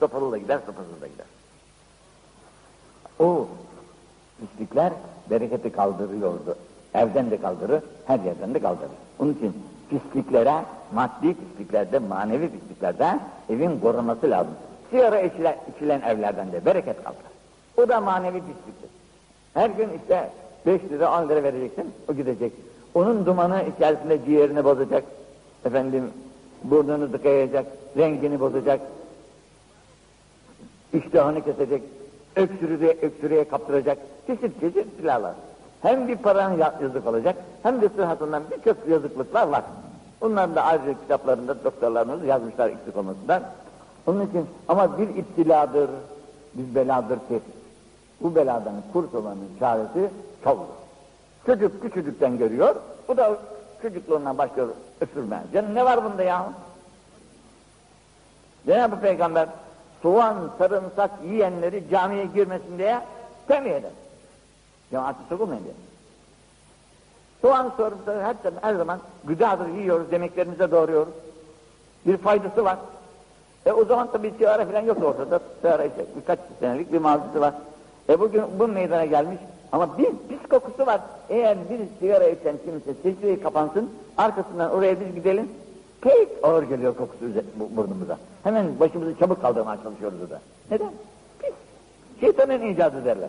[0.00, 1.26] sopalı da gider, sopasız da gider.
[3.18, 3.48] O
[4.40, 4.92] pislikler
[5.30, 6.56] bereketi kaldırıyordu.
[6.94, 8.90] Evden de kaldırır, her yerden de kaldırır.
[9.18, 9.54] Onun için
[9.90, 14.54] pisliklere, maddi pisliklerde, manevi pisliklerde evin korunması lazım.
[14.90, 17.29] Sigara içilen, içilen evlerden de bereket kaldırır.
[17.84, 18.90] O da manevi pisliktir.
[19.54, 20.30] Her gün işte
[20.66, 22.52] 5 lira 10 lira vereceksin, o gidecek.
[22.94, 25.04] Onun dumanı içerisinde ciğerini bozacak,
[25.64, 26.10] efendim
[26.64, 27.66] burnunu tıkayacak,
[27.96, 28.80] rengini bozacak,
[30.92, 31.82] iştahını kesecek,
[32.36, 35.34] öksürüğe, öksürüğe kaptıracak, çeşit çeşit silahlar.
[35.82, 39.62] Hem bir paran yazık olacak, hem de sıhhatından birçok yazıklıklar var.
[40.20, 43.42] Bunların da ayrıca kitaplarında doktorlarımız yazmışlar eksik olmasından.
[44.06, 45.90] Onun için ama bir iptiladır,
[46.54, 47.40] bir beladır ki
[48.20, 50.10] bu beladan kurtulmanın çaresi
[50.44, 50.68] çoluk.
[51.46, 52.76] Çocuk küçücükten görüyor,
[53.08, 53.38] bu da
[53.82, 54.68] çocukluğundan başlıyor
[55.00, 55.42] öpürmeye.
[55.52, 56.52] Canım ne var bunda ya?
[58.66, 59.48] Cenab-ı Peygamber
[60.02, 63.00] soğan, sarımsak yiyenleri camiye girmesin diye
[63.48, 63.90] tembih eder.
[64.90, 65.74] Cemaati sokulmayın diye.
[67.42, 71.14] Soğan, sarımsak her, her zaman gıdadır yiyoruz, demeklerimize doğruyoruz.
[72.06, 72.78] Bir faydası var.
[73.66, 75.40] E o zaman tabii sigara falan yok ortada.
[75.56, 77.54] Sigara işte birkaç senelik bir mazisi var.
[78.10, 79.38] E bugün bu meydana gelmiş
[79.72, 81.00] ama bir pis kokusu var.
[81.28, 85.48] Eğer bir sigara içen kimse secdeyi kapansın, arkasından oraya biz gidelim,
[86.00, 87.24] pek ağır geliyor kokusu
[87.76, 88.18] burnumuza.
[88.42, 90.40] Hemen başımızı çabuk kaldırmaya çalışıyoruz orada.
[90.70, 90.90] Neden?
[91.38, 91.52] Pis.
[92.20, 93.28] Şeytanın icadı derler.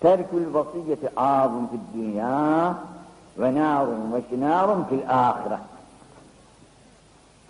[0.00, 2.74] Terkül vasiyeti ağabun fid dünya
[3.38, 5.58] ve narun ve şinarun fil ahiret.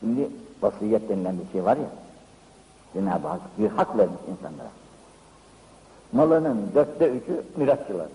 [0.00, 0.28] Şimdi
[0.62, 1.84] vasiyet denilen bir şey var ya,
[2.94, 4.68] Cenab-ı Hak bir hak vermiş insanlara.
[6.12, 8.06] Malının dörtte üçü mirasçılar.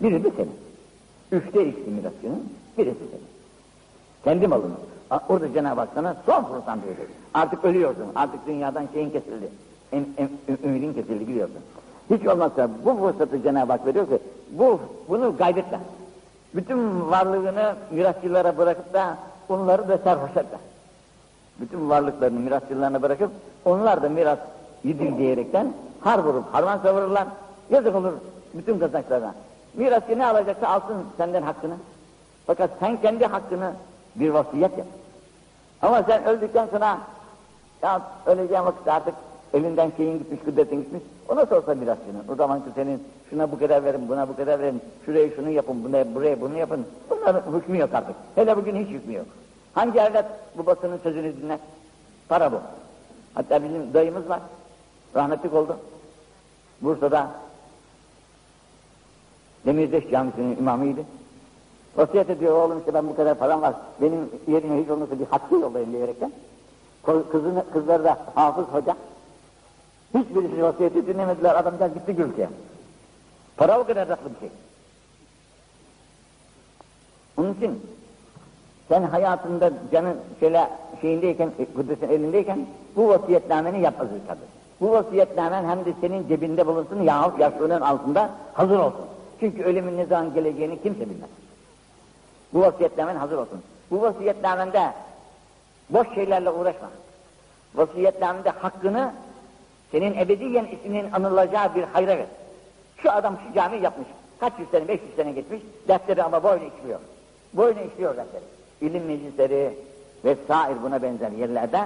[0.00, 0.56] Biri de senin.
[1.32, 3.28] Üçte ikisi mirasçının, birisi senin.
[4.24, 4.74] Kendi malını.
[5.28, 7.08] Orada Cenab-ı Hak sana son fırsat verecek.
[7.34, 9.48] Artık ölüyorsun, artık dünyadan şeyin kesildi.
[9.92, 10.30] Em, em,
[10.64, 11.56] ümidin kesildi gidiyorsun.
[12.10, 14.18] Hiç olmazsa bu fırsatı Cenab-ı Hak veriyor ki,
[14.50, 15.80] bu, bunu kaybetme.
[16.54, 19.18] Bütün varlığını mirasçılara bırakıp da
[19.48, 20.58] onları da sarhoş etme.
[21.60, 23.30] Bütün varlıklarını mirasçılarına bırakıp
[23.64, 24.38] onlar da miras
[24.84, 27.26] yedir diyerekten har vurup harman savururlar.
[27.70, 28.12] Yazık olur
[28.54, 29.34] bütün kazançlarına.
[29.74, 31.74] Mirasçı ne alacaksa alsın senden hakkını.
[32.46, 33.72] Fakat sen kendi hakkını
[34.14, 34.86] bir vasiyet yap.
[35.82, 36.98] Ama sen öldükten sonra
[37.82, 39.14] ya öleceğin vakit artık
[39.54, 41.02] elinden şeyin gitmiş, kudretin gitmiş.
[41.28, 42.24] O nasıl olsa mirasçının.
[42.32, 45.84] O zaman ki senin şuna bu kadar verin, buna bu kadar verin, şuraya şunu yapın,
[45.84, 46.86] buna, buraya bunu yapın.
[47.10, 48.16] Bunların hükmü yok artık.
[48.34, 49.26] Hele bugün hiç hükmü yok.
[49.74, 50.26] Hangi evlat
[50.58, 51.58] babasının sözünü dinler?
[52.28, 52.56] Para bu.
[53.34, 54.40] Hatta bizim dayımız var.
[55.14, 55.76] Rahmetlik oldu.
[56.80, 57.30] Bursa'da
[59.66, 61.00] Demirdeş Camisi'nin imamıydı.
[61.96, 63.74] Vasiyet ediyor oğlum işte ben bu kadar param var.
[64.00, 66.32] Benim yerime hiç olmazsa bir hakkı yollayın diyerekten.
[67.02, 68.96] Kızını, kızları da hafız hoca.
[70.14, 71.54] Hiçbirisi vasiyeti dinlemediler.
[71.54, 72.48] Adamcağız gitti Gülke'ye.
[73.56, 74.48] Para o kadar tatlı bir şey.
[77.36, 77.82] Onun için
[78.88, 84.48] sen hayatında canın şöyle şeyindeyken, e, kudretin elindeyken bu vasiyetnameni yap aziz kardeş.
[84.80, 89.06] Bu vasiyetnamen hem de senin cebinde bulunsun yahut yastığının altında hazır olsun.
[89.40, 91.30] Çünkü ölümün ne zaman geleceğini kimse bilmez.
[92.52, 93.62] Bu vasiyetnamen hazır olsun.
[93.90, 94.92] Bu vasiyetnamende
[95.90, 96.88] boş şeylerle uğraşma.
[97.74, 99.12] Vasiyetnamende hakkını
[99.92, 102.26] senin ebediyen isminin anılacağı bir hayra ver.
[102.96, 104.08] Şu adam şu cami yapmış.
[104.40, 105.62] Kaç yüz sene, beş yüz sene geçmiş.
[105.88, 107.00] Dersleri ama boynu işliyor.
[107.52, 108.44] Boynu işliyor dersleri.
[108.80, 109.74] İlim meclisleri
[110.24, 111.80] vesaire buna benzer yerlerde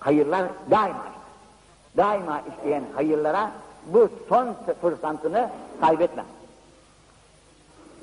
[0.00, 1.14] hayırlar daima
[1.96, 3.50] Daima işleyen hayırlara
[3.86, 4.48] bu son
[4.80, 6.24] fırsatını kaybetme.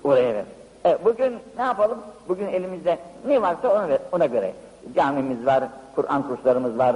[0.04, 0.46] Oraya ver.
[0.86, 1.98] E, bugün ne yapalım?
[2.30, 4.54] Bugün elimizde ne varsa ona, ver, ona göre.
[4.96, 5.64] Camimiz var,
[5.96, 6.96] Kur'an kurslarımız var,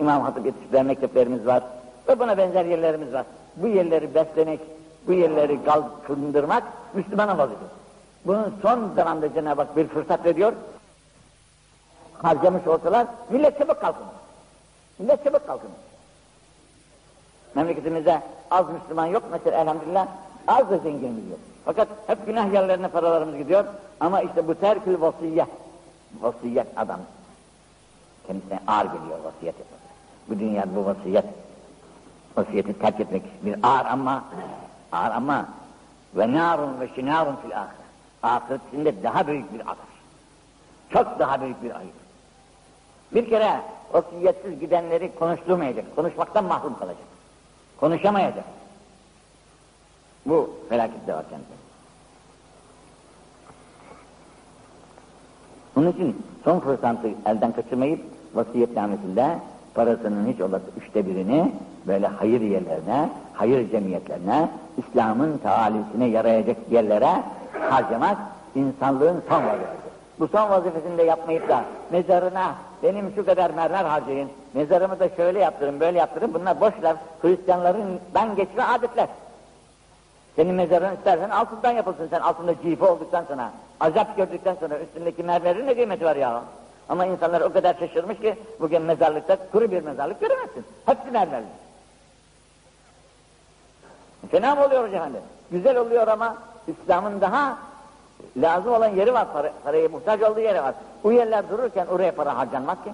[0.00, 1.62] İmam Hatip yetiştiren mekteplerimiz var
[2.08, 3.26] ve buna benzer yerlerimiz var.
[3.56, 4.60] Bu yerleri beslemek,
[5.06, 6.62] bu yerleri kalkındırmak
[6.94, 7.70] Müslümana vazifesi.
[8.26, 10.52] Bunun son zamanda Cenab-ı Hak bir fırsat veriyor.
[12.22, 14.08] Harcamış olsalar millet çabuk kalkınır.
[14.98, 15.72] Millet çabuk kalkınır.
[17.54, 20.06] Memleketimizde az Müslüman yok mesela elhamdülillah
[20.48, 21.38] az da zenginimiz yok.
[21.64, 23.64] Fakat hep günah yerlerine paralarımız gidiyor
[24.00, 25.48] ama işte bu terkül vasiyet.
[26.20, 27.00] Vasiyet adam.
[28.26, 29.77] Kendisine ağır geliyor vasiyet yapmak.
[30.28, 31.24] Bu dünyada bu vasiyet.
[32.36, 34.24] Vasiyeti terk etmek bir ağır ama
[34.92, 35.48] ağır ama
[36.16, 37.78] ve narun ve şinarun fil ahiret.
[38.22, 39.98] Ahiretinde daha büyük bir ateş.
[40.92, 41.94] Çok daha büyük bir ayıp.
[43.14, 43.60] Bir kere
[43.92, 45.96] vasiyetsiz gidenleri konuşturmayacak.
[45.96, 47.06] Konuşmaktan mahrum kalacak.
[47.80, 48.44] Konuşamayacak.
[50.26, 51.56] Bu felaket de var kendisine.
[55.76, 58.00] Onun için son fırsatı elden kaçırmayıp
[58.34, 59.38] vasiyetnamesinde
[59.74, 61.52] parasının hiç olası üçte birini
[61.86, 67.22] böyle hayır yerlerine, hayır cemiyetlerine, İslam'ın taalisine yarayacak yerlere
[67.70, 68.16] harcamak
[68.54, 69.88] insanlığın son vazifesi.
[70.20, 75.38] Bu son vazifesini de yapmayıp da mezarına benim şu kadar mermer harcayın, mezarımı da şöyle
[75.38, 79.08] yaptırın, böyle yaptırın, bunlar boşlar, Hristiyanlarından geçme adetler.
[80.36, 83.50] Senin mezarın istersen altından yapılsın, sen altında cife olduktan sonra,
[83.80, 86.42] azap gördükten sonra üstündeki mermerin ne kıymeti var ya?
[86.88, 90.64] Ama insanlar o kadar şaşırmış ki bugün mezarlıkta kuru bir mezarlık göremezsin.
[90.86, 91.46] Hepsi mermerli.
[94.30, 95.08] Fena mı oluyor hocam?
[95.50, 96.36] Güzel oluyor ama
[96.66, 97.58] İslam'ın daha
[98.36, 100.74] lazım olan yeri var, para, paraya muhtaç olduğu yeri var.
[101.04, 102.92] Bu yerler dururken oraya para harcanmaz ki.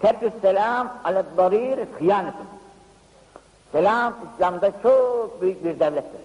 [0.00, 2.46] Terkü selam ale darir hıyanetin.
[3.72, 6.20] Selam İslam'da çok büyük bir devlettir.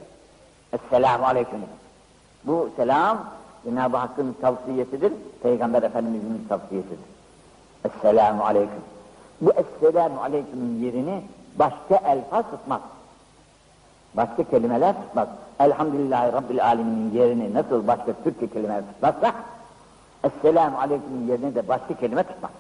[0.74, 1.60] Esselamu aleyküm.
[2.44, 7.00] Bu selam Cenab-ı Hakk'ın tavsiyesidir, Peygamber Efendimiz'in tavsiyesidir.
[7.86, 8.82] Esselamu aleyküm.
[9.42, 11.24] Bu Esselamu aleyküm'ün yerini
[11.56, 12.82] başka elfaz tutmaz.
[14.14, 15.28] Başka kelimeler tutmaz.
[15.60, 19.34] Elhamdülillahi Rabbil Alemin'in yerini nasıl başka Türkçe kelimeler tutmazsa
[20.24, 22.52] Esselamu aleyküm'ün yerine de başka kelime tutmaz.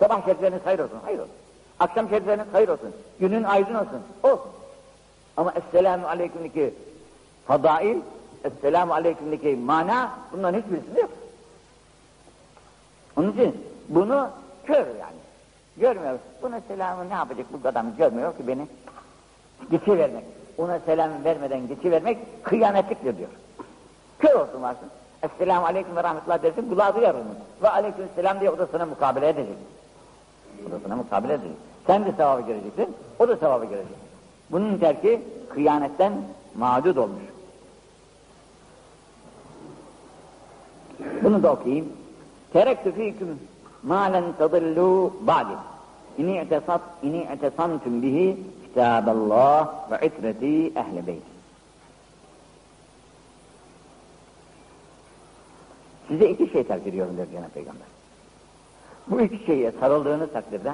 [0.00, 1.34] Sabah şerifleriniz hayır olsun, hayır olsun.
[1.80, 2.92] Akşam şerifleriniz hayır olsun.
[3.20, 4.50] Günün aydın olsun, olsun.
[5.36, 6.74] Ama Esselamu aleyküm'deki
[7.46, 7.96] fadail,
[8.44, 11.10] Esselamu aleyküm'deki mana bunların hiçbirisinde yok.
[13.16, 14.28] Onun için bunu
[14.64, 15.18] kör yani.
[15.76, 16.18] Görmüyor.
[16.42, 18.66] Buna selamı ne yapacak bu adam görmüyor ki beni
[19.70, 20.24] geçivermek.
[20.58, 23.28] Ona selam vermeden geçivermek kıyametliktir diyor.
[24.18, 24.88] Kör olsun varsın.
[25.22, 27.34] Esselamu aleyküm ve rahmetullah dersin kulağı duyar onu.
[27.62, 29.56] Ve aleyküm selam diye o da sana mukabele edecek.
[30.68, 31.56] O da sana mukabele edecek.
[31.86, 33.96] Sen de sevabı göreceksin, o da sevabı görecek.
[34.50, 36.12] Bunun terki kıyametten
[36.56, 37.22] mağdud olmuş.
[41.22, 41.88] Bunu da okuyayım.
[42.52, 43.38] Terektü fîküm
[43.82, 45.56] mâlen tadillû ba'di.
[46.18, 51.22] İni i'tesat, ini i'tesantum bihi kitaballah ve itreti ehle beyt.
[56.08, 57.86] Size iki şey terk ediyorum der Cenab-ı Peygamber.
[59.06, 60.72] Bu iki şeye sarıldığınız takdirde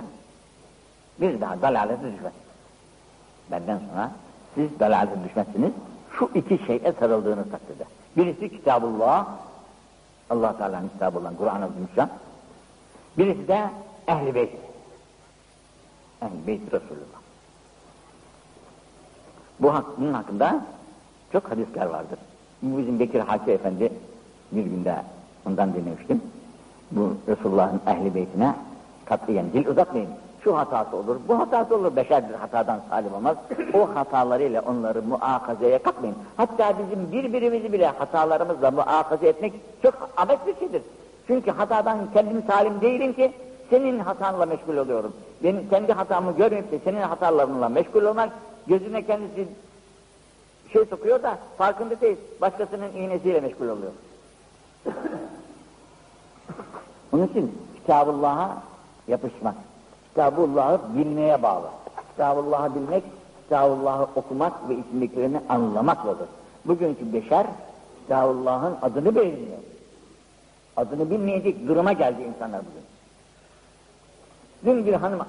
[1.21, 2.33] bir daha dalalete düşmez.
[3.51, 4.13] Benden sonra
[4.55, 5.73] siz dalalete düşmezsiniz.
[6.19, 7.85] Şu iki şeye sarıldığınız takdirde.
[8.17, 9.27] Birisi Kitabullah,
[10.31, 12.11] allah Teala'nın kitabı olan Kur'an-ı Azimüşşan.
[13.19, 13.71] Birisi de
[14.07, 14.51] Ehl-i Beyt.
[16.23, 17.21] Ehl-i Beyt Resulullah.
[19.61, 20.67] Bu hak, bunun hakkında
[21.33, 22.19] çok hadisler vardır.
[22.63, 23.93] Bizim Bekir Haki Efendi
[24.53, 25.03] bir günde
[25.47, 26.23] ondan dinlemiştim.
[26.91, 28.55] Bu Resulullah'ın ehli beytine
[29.05, 30.09] katliyen dil uzatmayın.
[30.45, 31.97] Şu hatası olur, bu hatası olur.
[31.97, 33.37] Beşer bir hatadan salim olmaz.
[33.75, 36.17] O hatalarıyla onları muakazeye katmayın.
[36.37, 40.83] Hatta bizim birbirimizi bile hatalarımızla muakaze etmek çok abet bir şeydir.
[41.27, 43.33] Çünkü hatadan kendim salim değilim ki
[43.71, 45.13] senin hatanla meşgul oluyorum.
[45.43, 48.31] Benim kendi hatamı görmeyip de senin hatalarınla meşgul olmak
[48.67, 49.49] gözüne kendisi
[50.73, 52.17] şey sokuyor da farkında değil.
[52.41, 53.93] Başkasının iğnesiyle meşgul oluyor.
[57.13, 58.63] Onun için Kitabullah'a
[59.09, 59.55] yapışmak,
[60.15, 61.67] Kitabullah'ı bilmeye bağlı.
[62.11, 63.03] Kitabullah'ı bilmek,
[63.43, 66.27] Kitabullah'ı okumak ve içindekilerini anlamak olur.
[66.65, 67.47] Bugünkü beşer
[68.03, 69.59] Kitabullah'ın adını bilmiyor.
[70.77, 72.85] Adını bilmeyecek duruma geldi insanlar bugün.
[74.65, 75.21] Dün bir hanım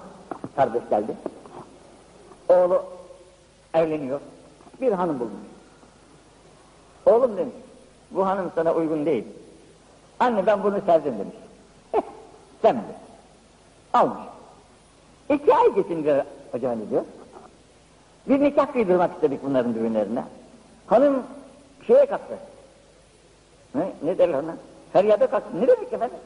[0.56, 1.16] kardeş geldi.
[2.50, 2.84] Oğlu
[3.74, 4.20] evleniyor.
[4.82, 5.34] Bir hanım bulmuş.
[7.06, 7.56] Oğlum demiş,
[8.12, 9.26] bu hanım sana uygun değil.
[10.20, 11.36] Anne ben bunu sevdim demiş.
[11.94, 12.02] Eh,
[12.62, 12.96] sen de.
[13.94, 14.35] Almış.
[15.30, 17.04] İki ay geçince ne diyor?
[18.30, 20.24] Bir nikah kıydırmak istedik bunların düğünlerine.
[20.88, 21.24] Hanım
[21.88, 22.38] şeye kalktı.
[23.76, 24.56] Ne, ne derler ona?
[24.94, 25.62] Feryada kalktı.
[25.62, 26.18] Ne demek efendim?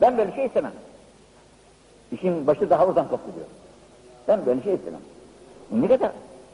[0.00, 0.72] Ben böyle şey istemem.
[2.12, 3.46] İşin başı daha oradan koptu diyor.
[4.28, 5.00] Ben böyle şey istemem.
[5.72, 6.12] Ne kadar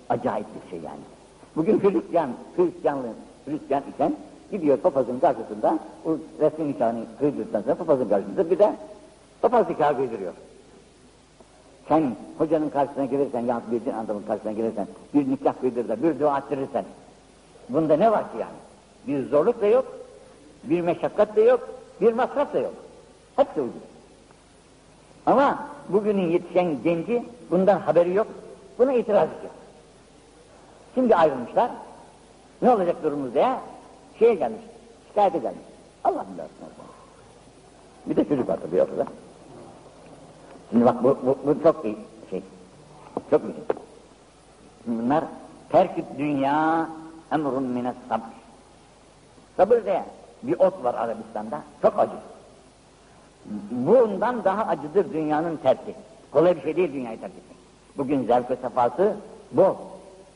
[0.08, 1.00] acayip bir şey yani.
[1.56, 3.06] Bugün Hristiyan, Hristiyanlı,
[3.46, 4.16] Hristiyan isen
[4.50, 8.76] gidiyor papazın karşısında, o resmi nikahını kıydırdıktan sonra papazın karşısında bir de
[9.42, 10.32] papaz nikahı kıydırıyor.
[11.88, 16.20] Sen hocanın karşısına gelirsen, yahut bir din adamın karşısına gelirsen, bir nikah kıydır da bir
[16.20, 16.84] dua ettirirsen,
[17.68, 18.52] bunda ne var ki yani?
[19.06, 19.86] Bir zorluk da yok,
[20.64, 21.68] bir meşakkat da yok,
[22.00, 22.74] bir masraf da yok.
[23.36, 23.82] Hepsi ucuz.
[25.26, 28.26] Ama bugünün yetişen genci bundan haberi yok,
[28.78, 29.52] buna itiraz ediyor.
[30.94, 31.70] Şimdi ayrılmışlar,
[32.62, 33.54] ne olacak durumumuz diye
[34.18, 34.60] şeye gelmiş,
[35.08, 35.64] şikayete gelmiş.
[36.04, 36.46] Allah bilir.
[38.06, 39.06] Bir de çocuk tabii ortada.
[40.74, 41.96] Şimdi bak bu, bu, bu çok iyi
[42.30, 42.42] şey.
[43.30, 43.54] Çok iyi.
[44.86, 45.24] Bunlar
[45.68, 46.88] terk dünya
[47.32, 48.20] emrun mines sabr.
[49.56, 50.04] Sabır diye
[50.42, 51.60] bir ot var Arabistan'da.
[51.82, 52.12] Çok acı.
[53.70, 55.94] Bundan daha acıdır dünyanın terki.
[56.32, 57.56] Kolay bir şey değil dünyayı terk etmek.
[57.98, 59.16] Bugün zevk ve sefası
[59.52, 59.74] bol.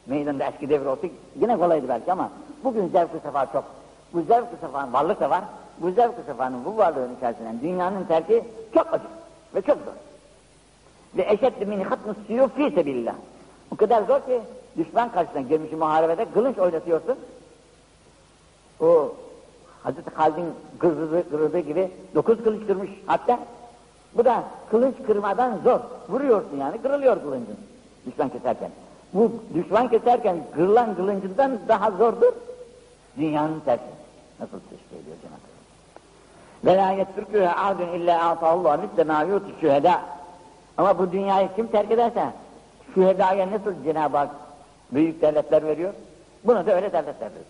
[0.07, 1.07] Meydanda eski devir olsa
[1.41, 2.30] yine kolaydı belki ama
[2.64, 3.64] bugün zevk ve sefa çok.
[4.12, 5.45] Bu zevk ve sefanın varlık da var.
[5.78, 9.07] Bu zevk ve sefanın bu varlığın içerisinden dünyanın terki çok acı
[9.55, 10.07] ve çok zor.
[11.18, 13.14] Ve eşeddi min hatmus suyuf fi sebilillah.
[13.72, 14.40] O kadar zor ki
[14.78, 17.16] düşman karşısına girmiş muharebede kılıç oynatıyorsun.
[18.80, 19.12] O
[19.82, 23.38] Hazreti Halid'in kırdığı, kırdığı gibi dokuz kılıç kırmış hatta.
[24.14, 25.80] Bu da kılıç kırmadan zor.
[26.08, 27.56] Vuruyorsun yani kırılıyor kılıncın
[28.06, 28.70] düşman keserken.
[29.14, 32.32] Bu düşman keserken kırılan kılıncından daha zordur.
[33.18, 33.82] Dünyanın tersi.
[34.40, 35.58] Nasıl teşkil ediyor Cenab-ı Hak?
[36.64, 40.17] Ve la yetfirkühe adun illa atahullah misle ma yuti şühedâ.
[40.79, 42.31] Ama bu dünyayı kim terk ederse
[42.95, 44.31] şühedaya nasıl Cenab-ı Hak
[44.93, 45.93] büyük devletler veriyor?
[46.45, 47.47] Bunu da öyle devletler veriyor.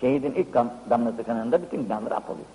[0.00, 2.46] Şehidin ilk dam damlası kanında bütün günahları affoluyor.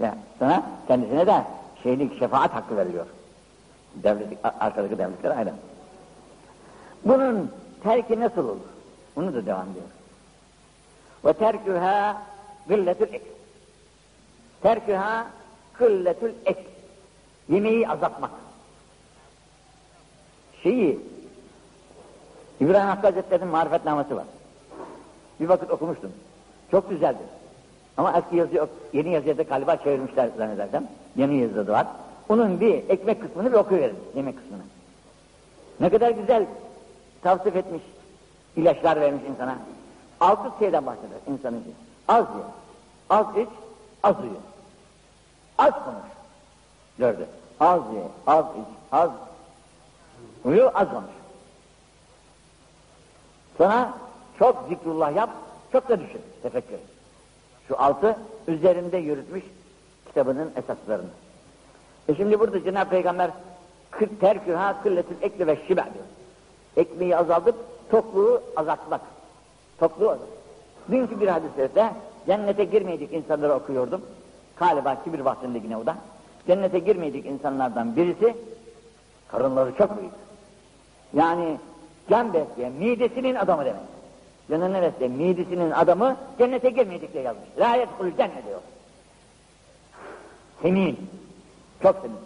[0.00, 1.44] Ya, sana kendisine de
[1.82, 3.06] şehitlik şefaat hakkı veriliyor.
[3.94, 4.28] Devlet,
[4.60, 5.52] arkadaki devletlere ayrı.
[7.04, 7.50] Bunun
[7.82, 8.56] terki nasıl olur?
[9.16, 9.86] Bunu da devam ediyor.
[11.24, 12.22] Ve terküha
[12.68, 13.24] gılletül ek.
[14.62, 15.26] Terküha
[15.78, 16.66] gılletül ek.
[17.48, 18.30] Yemeği azaltmak.
[20.62, 21.00] Şeyi,
[22.60, 24.24] İbrahim Hakkı Hazretleri'nin marifetnaması var.
[25.40, 26.12] Bir vakit okumuştum.
[26.70, 27.22] Çok güzeldi.
[27.96, 28.68] Ama eski yazı yok.
[28.92, 30.88] Yeni yazıya da galiba çevirmişler zannedersem.
[31.16, 31.86] Yeni yazıda da var.
[32.28, 33.98] Onun bir ekmek kısmını bir okuyuverin.
[34.16, 34.62] Yemek kısmını.
[35.80, 36.46] Ne kadar güzel
[37.22, 37.82] tavsif etmiş.
[38.56, 39.58] ilaçlar vermiş insana.
[40.20, 41.74] Altı şeyden bahseder insanın için.
[42.08, 42.44] Az ye.
[43.10, 43.48] Az iç.
[44.02, 44.36] Az uyu.
[45.58, 46.12] Az konuş.
[46.98, 47.26] Dördü.
[47.60, 48.02] Az ye.
[48.26, 48.76] Az iç.
[48.92, 49.10] Az
[50.44, 50.70] uyu.
[50.74, 51.10] Az konuş.
[53.58, 53.94] Sonra
[54.38, 55.30] çok zikrullah yap,
[55.72, 56.80] çok da düşün, tefekkür et.
[57.68, 58.16] Şu altı
[58.48, 59.44] üzerinde yürütmüş
[60.06, 61.10] kitabının esaslarını.
[62.08, 63.30] E şimdi burada Cenab-ı Peygamber
[64.20, 66.04] terküha kılletül ekli ve şibe diyor.
[66.76, 67.54] Ekmeği azaltıp
[67.90, 69.00] tokluğu azaltmak.
[69.78, 70.28] Tokluğu azalt.
[70.90, 71.92] Dünkü bir hadiste
[72.26, 74.00] cennete girmeyecek insanları okuyordum.
[74.56, 75.96] Galiba kibir vaktinde yine o da.
[76.46, 78.36] Cennete girmeyecek insanlardan birisi
[79.32, 80.12] karınları çok büyük.
[81.14, 81.58] Yani
[82.10, 83.82] can besleyen midesinin adamı demek.
[84.50, 87.48] Canını besleyen midesinin adamı cennete girmeyecek diye yazmış.
[87.58, 88.60] La yedhul cennet diyor.
[90.62, 91.10] Semin.
[91.82, 92.16] Çok semin.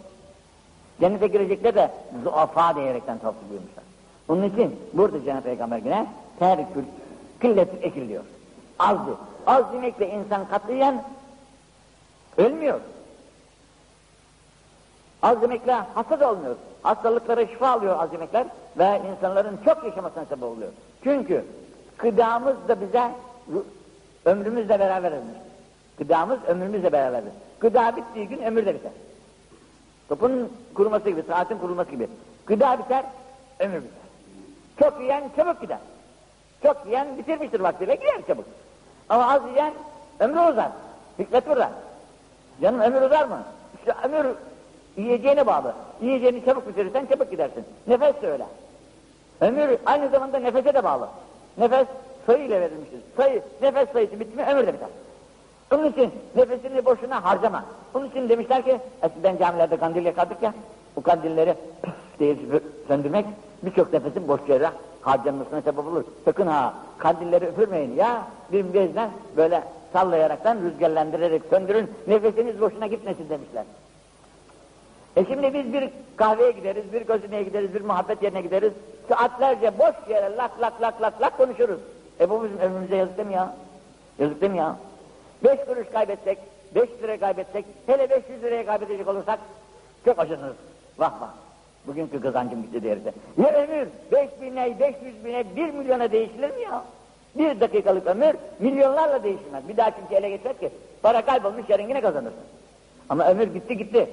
[0.99, 1.91] Cennete girecekler de
[2.23, 3.83] zuafa diyerekten tavsiye buyurmuşlar.
[4.27, 6.07] Onun için burada Cenab-ı Peygamber yine
[6.39, 6.83] terkül
[7.39, 8.23] kılletül ekil diyor.
[8.79, 9.17] Azdı.
[9.47, 11.03] Az yemekle insan katlayan
[12.37, 12.79] ölmüyor.
[15.21, 16.55] Az yemekle hasta da olmuyor.
[16.83, 18.47] Hastalıklara şifa alıyor az yemekler
[18.77, 20.71] ve insanların çok yaşamasına sebep oluyor.
[21.03, 21.45] Çünkü
[21.97, 23.11] gıdamız da bize
[24.25, 25.37] ömrümüzle beraber verilmiş.
[25.97, 27.31] Gıdamız ömrümüzle beraberdir.
[27.59, 28.91] Gıda bittiği gün ömür de biter.
[30.09, 32.07] Topun kuruması gibi, saatin kurulması gibi.
[32.45, 33.05] Gıda biter,
[33.59, 34.07] ömür biter.
[34.79, 35.77] Çok yiyen çabuk gider.
[36.63, 38.45] Çok yiyen bitirmiştir vaktiyle, gider çabuk.
[39.09, 39.73] Ama az yiyen
[40.19, 40.71] ömrü uzar.
[41.19, 41.71] Hikmet burada.
[42.61, 43.43] Canım ömür uzar mı?
[43.79, 44.25] İşte ömür
[44.97, 45.73] yiyeceğine bağlı.
[46.01, 47.63] Yiyeceğini çabuk bitirirsen çabuk gidersin.
[47.87, 48.45] Nefes de öyle.
[49.41, 51.07] Ömür aynı zamanda nefese de bağlı.
[51.57, 51.87] Nefes
[52.25, 52.99] sayı ile verilmiştir.
[53.17, 54.89] Sayı, nefes sayısı bitti mi ömür de biter.
[55.73, 57.65] Onun için nefesini boşuna harcama.
[57.93, 60.53] Onun için demişler ki eskiden camilerde kandil yakardık ya,
[60.95, 61.55] bu kandilleri
[62.19, 62.35] diye
[62.87, 63.25] söndürmek
[63.63, 64.69] birçok nefesin boş yere
[65.01, 66.03] harcanmasına sebep olur.
[66.25, 68.21] Sakın ha kandilleri üfürmeyin ya
[68.51, 73.63] bir bezden böyle sallayaraktan rüzgarlandırerek söndürün nefesiniz boşuna gitmesin demişler.
[75.17, 78.73] E şimdi biz bir kahveye gideriz, bir gazineye gideriz, bir muhabbet yerine gideriz.
[79.09, 81.79] Saatlerce boş yere lak lak lak lak lak konuşuruz.
[82.19, 83.55] E bu bizim ömrümüze yazık değil mi ya?
[84.19, 84.75] Yazık değil mi ya?
[85.43, 86.37] Beş kuruş kaybetsek,
[86.75, 89.39] beş lira kaybetsek, hele beş yüz liraya kaybedecek olursak
[90.05, 90.55] çok acınırız.
[90.97, 91.29] Vah vah.
[91.87, 93.13] Bugünkü kazancım gitti derse.
[93.37, 96.83] Ya ömür beş bine, beş yüz bine, bir milyona değişilir mi ya?
[97.35, 99.67] Bir dakikalık ömür milyonlarla değişmez.
[99.69, 100.69] Bir daha çünkü ele geçer ki
[101.01, 102.43] para kaybolmuş yarın yine kazanırsın.
[103.09, 104.09] Ama ömür gitti gitti.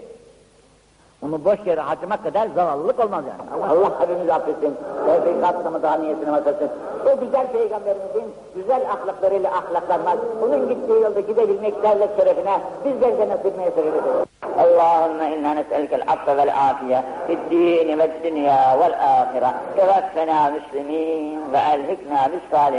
[1.24, 3.50] Onu boş yere harcamak kadar zavallılık olmaz yani.
[3.54, 4.74] Allah, Allah hepimizi affetsin.
[5.06, 6.70] Tevfikat daha niyetini masasın.
[7.06, 13.94] O güzel peygamberimizin güzel ahlaklarıyla ahlaklanmak, onun gittiği yolda gidebilmek derlet şerefine bizler de sebep
[13.94, 14.26] edelim.
[14.58, 19.50] Allahümme inna nes'elkel affe vel afiye fid dini ve dünya vel ahire.
[19.76, 22.50] Tevaffena müslimin ve elhikna bis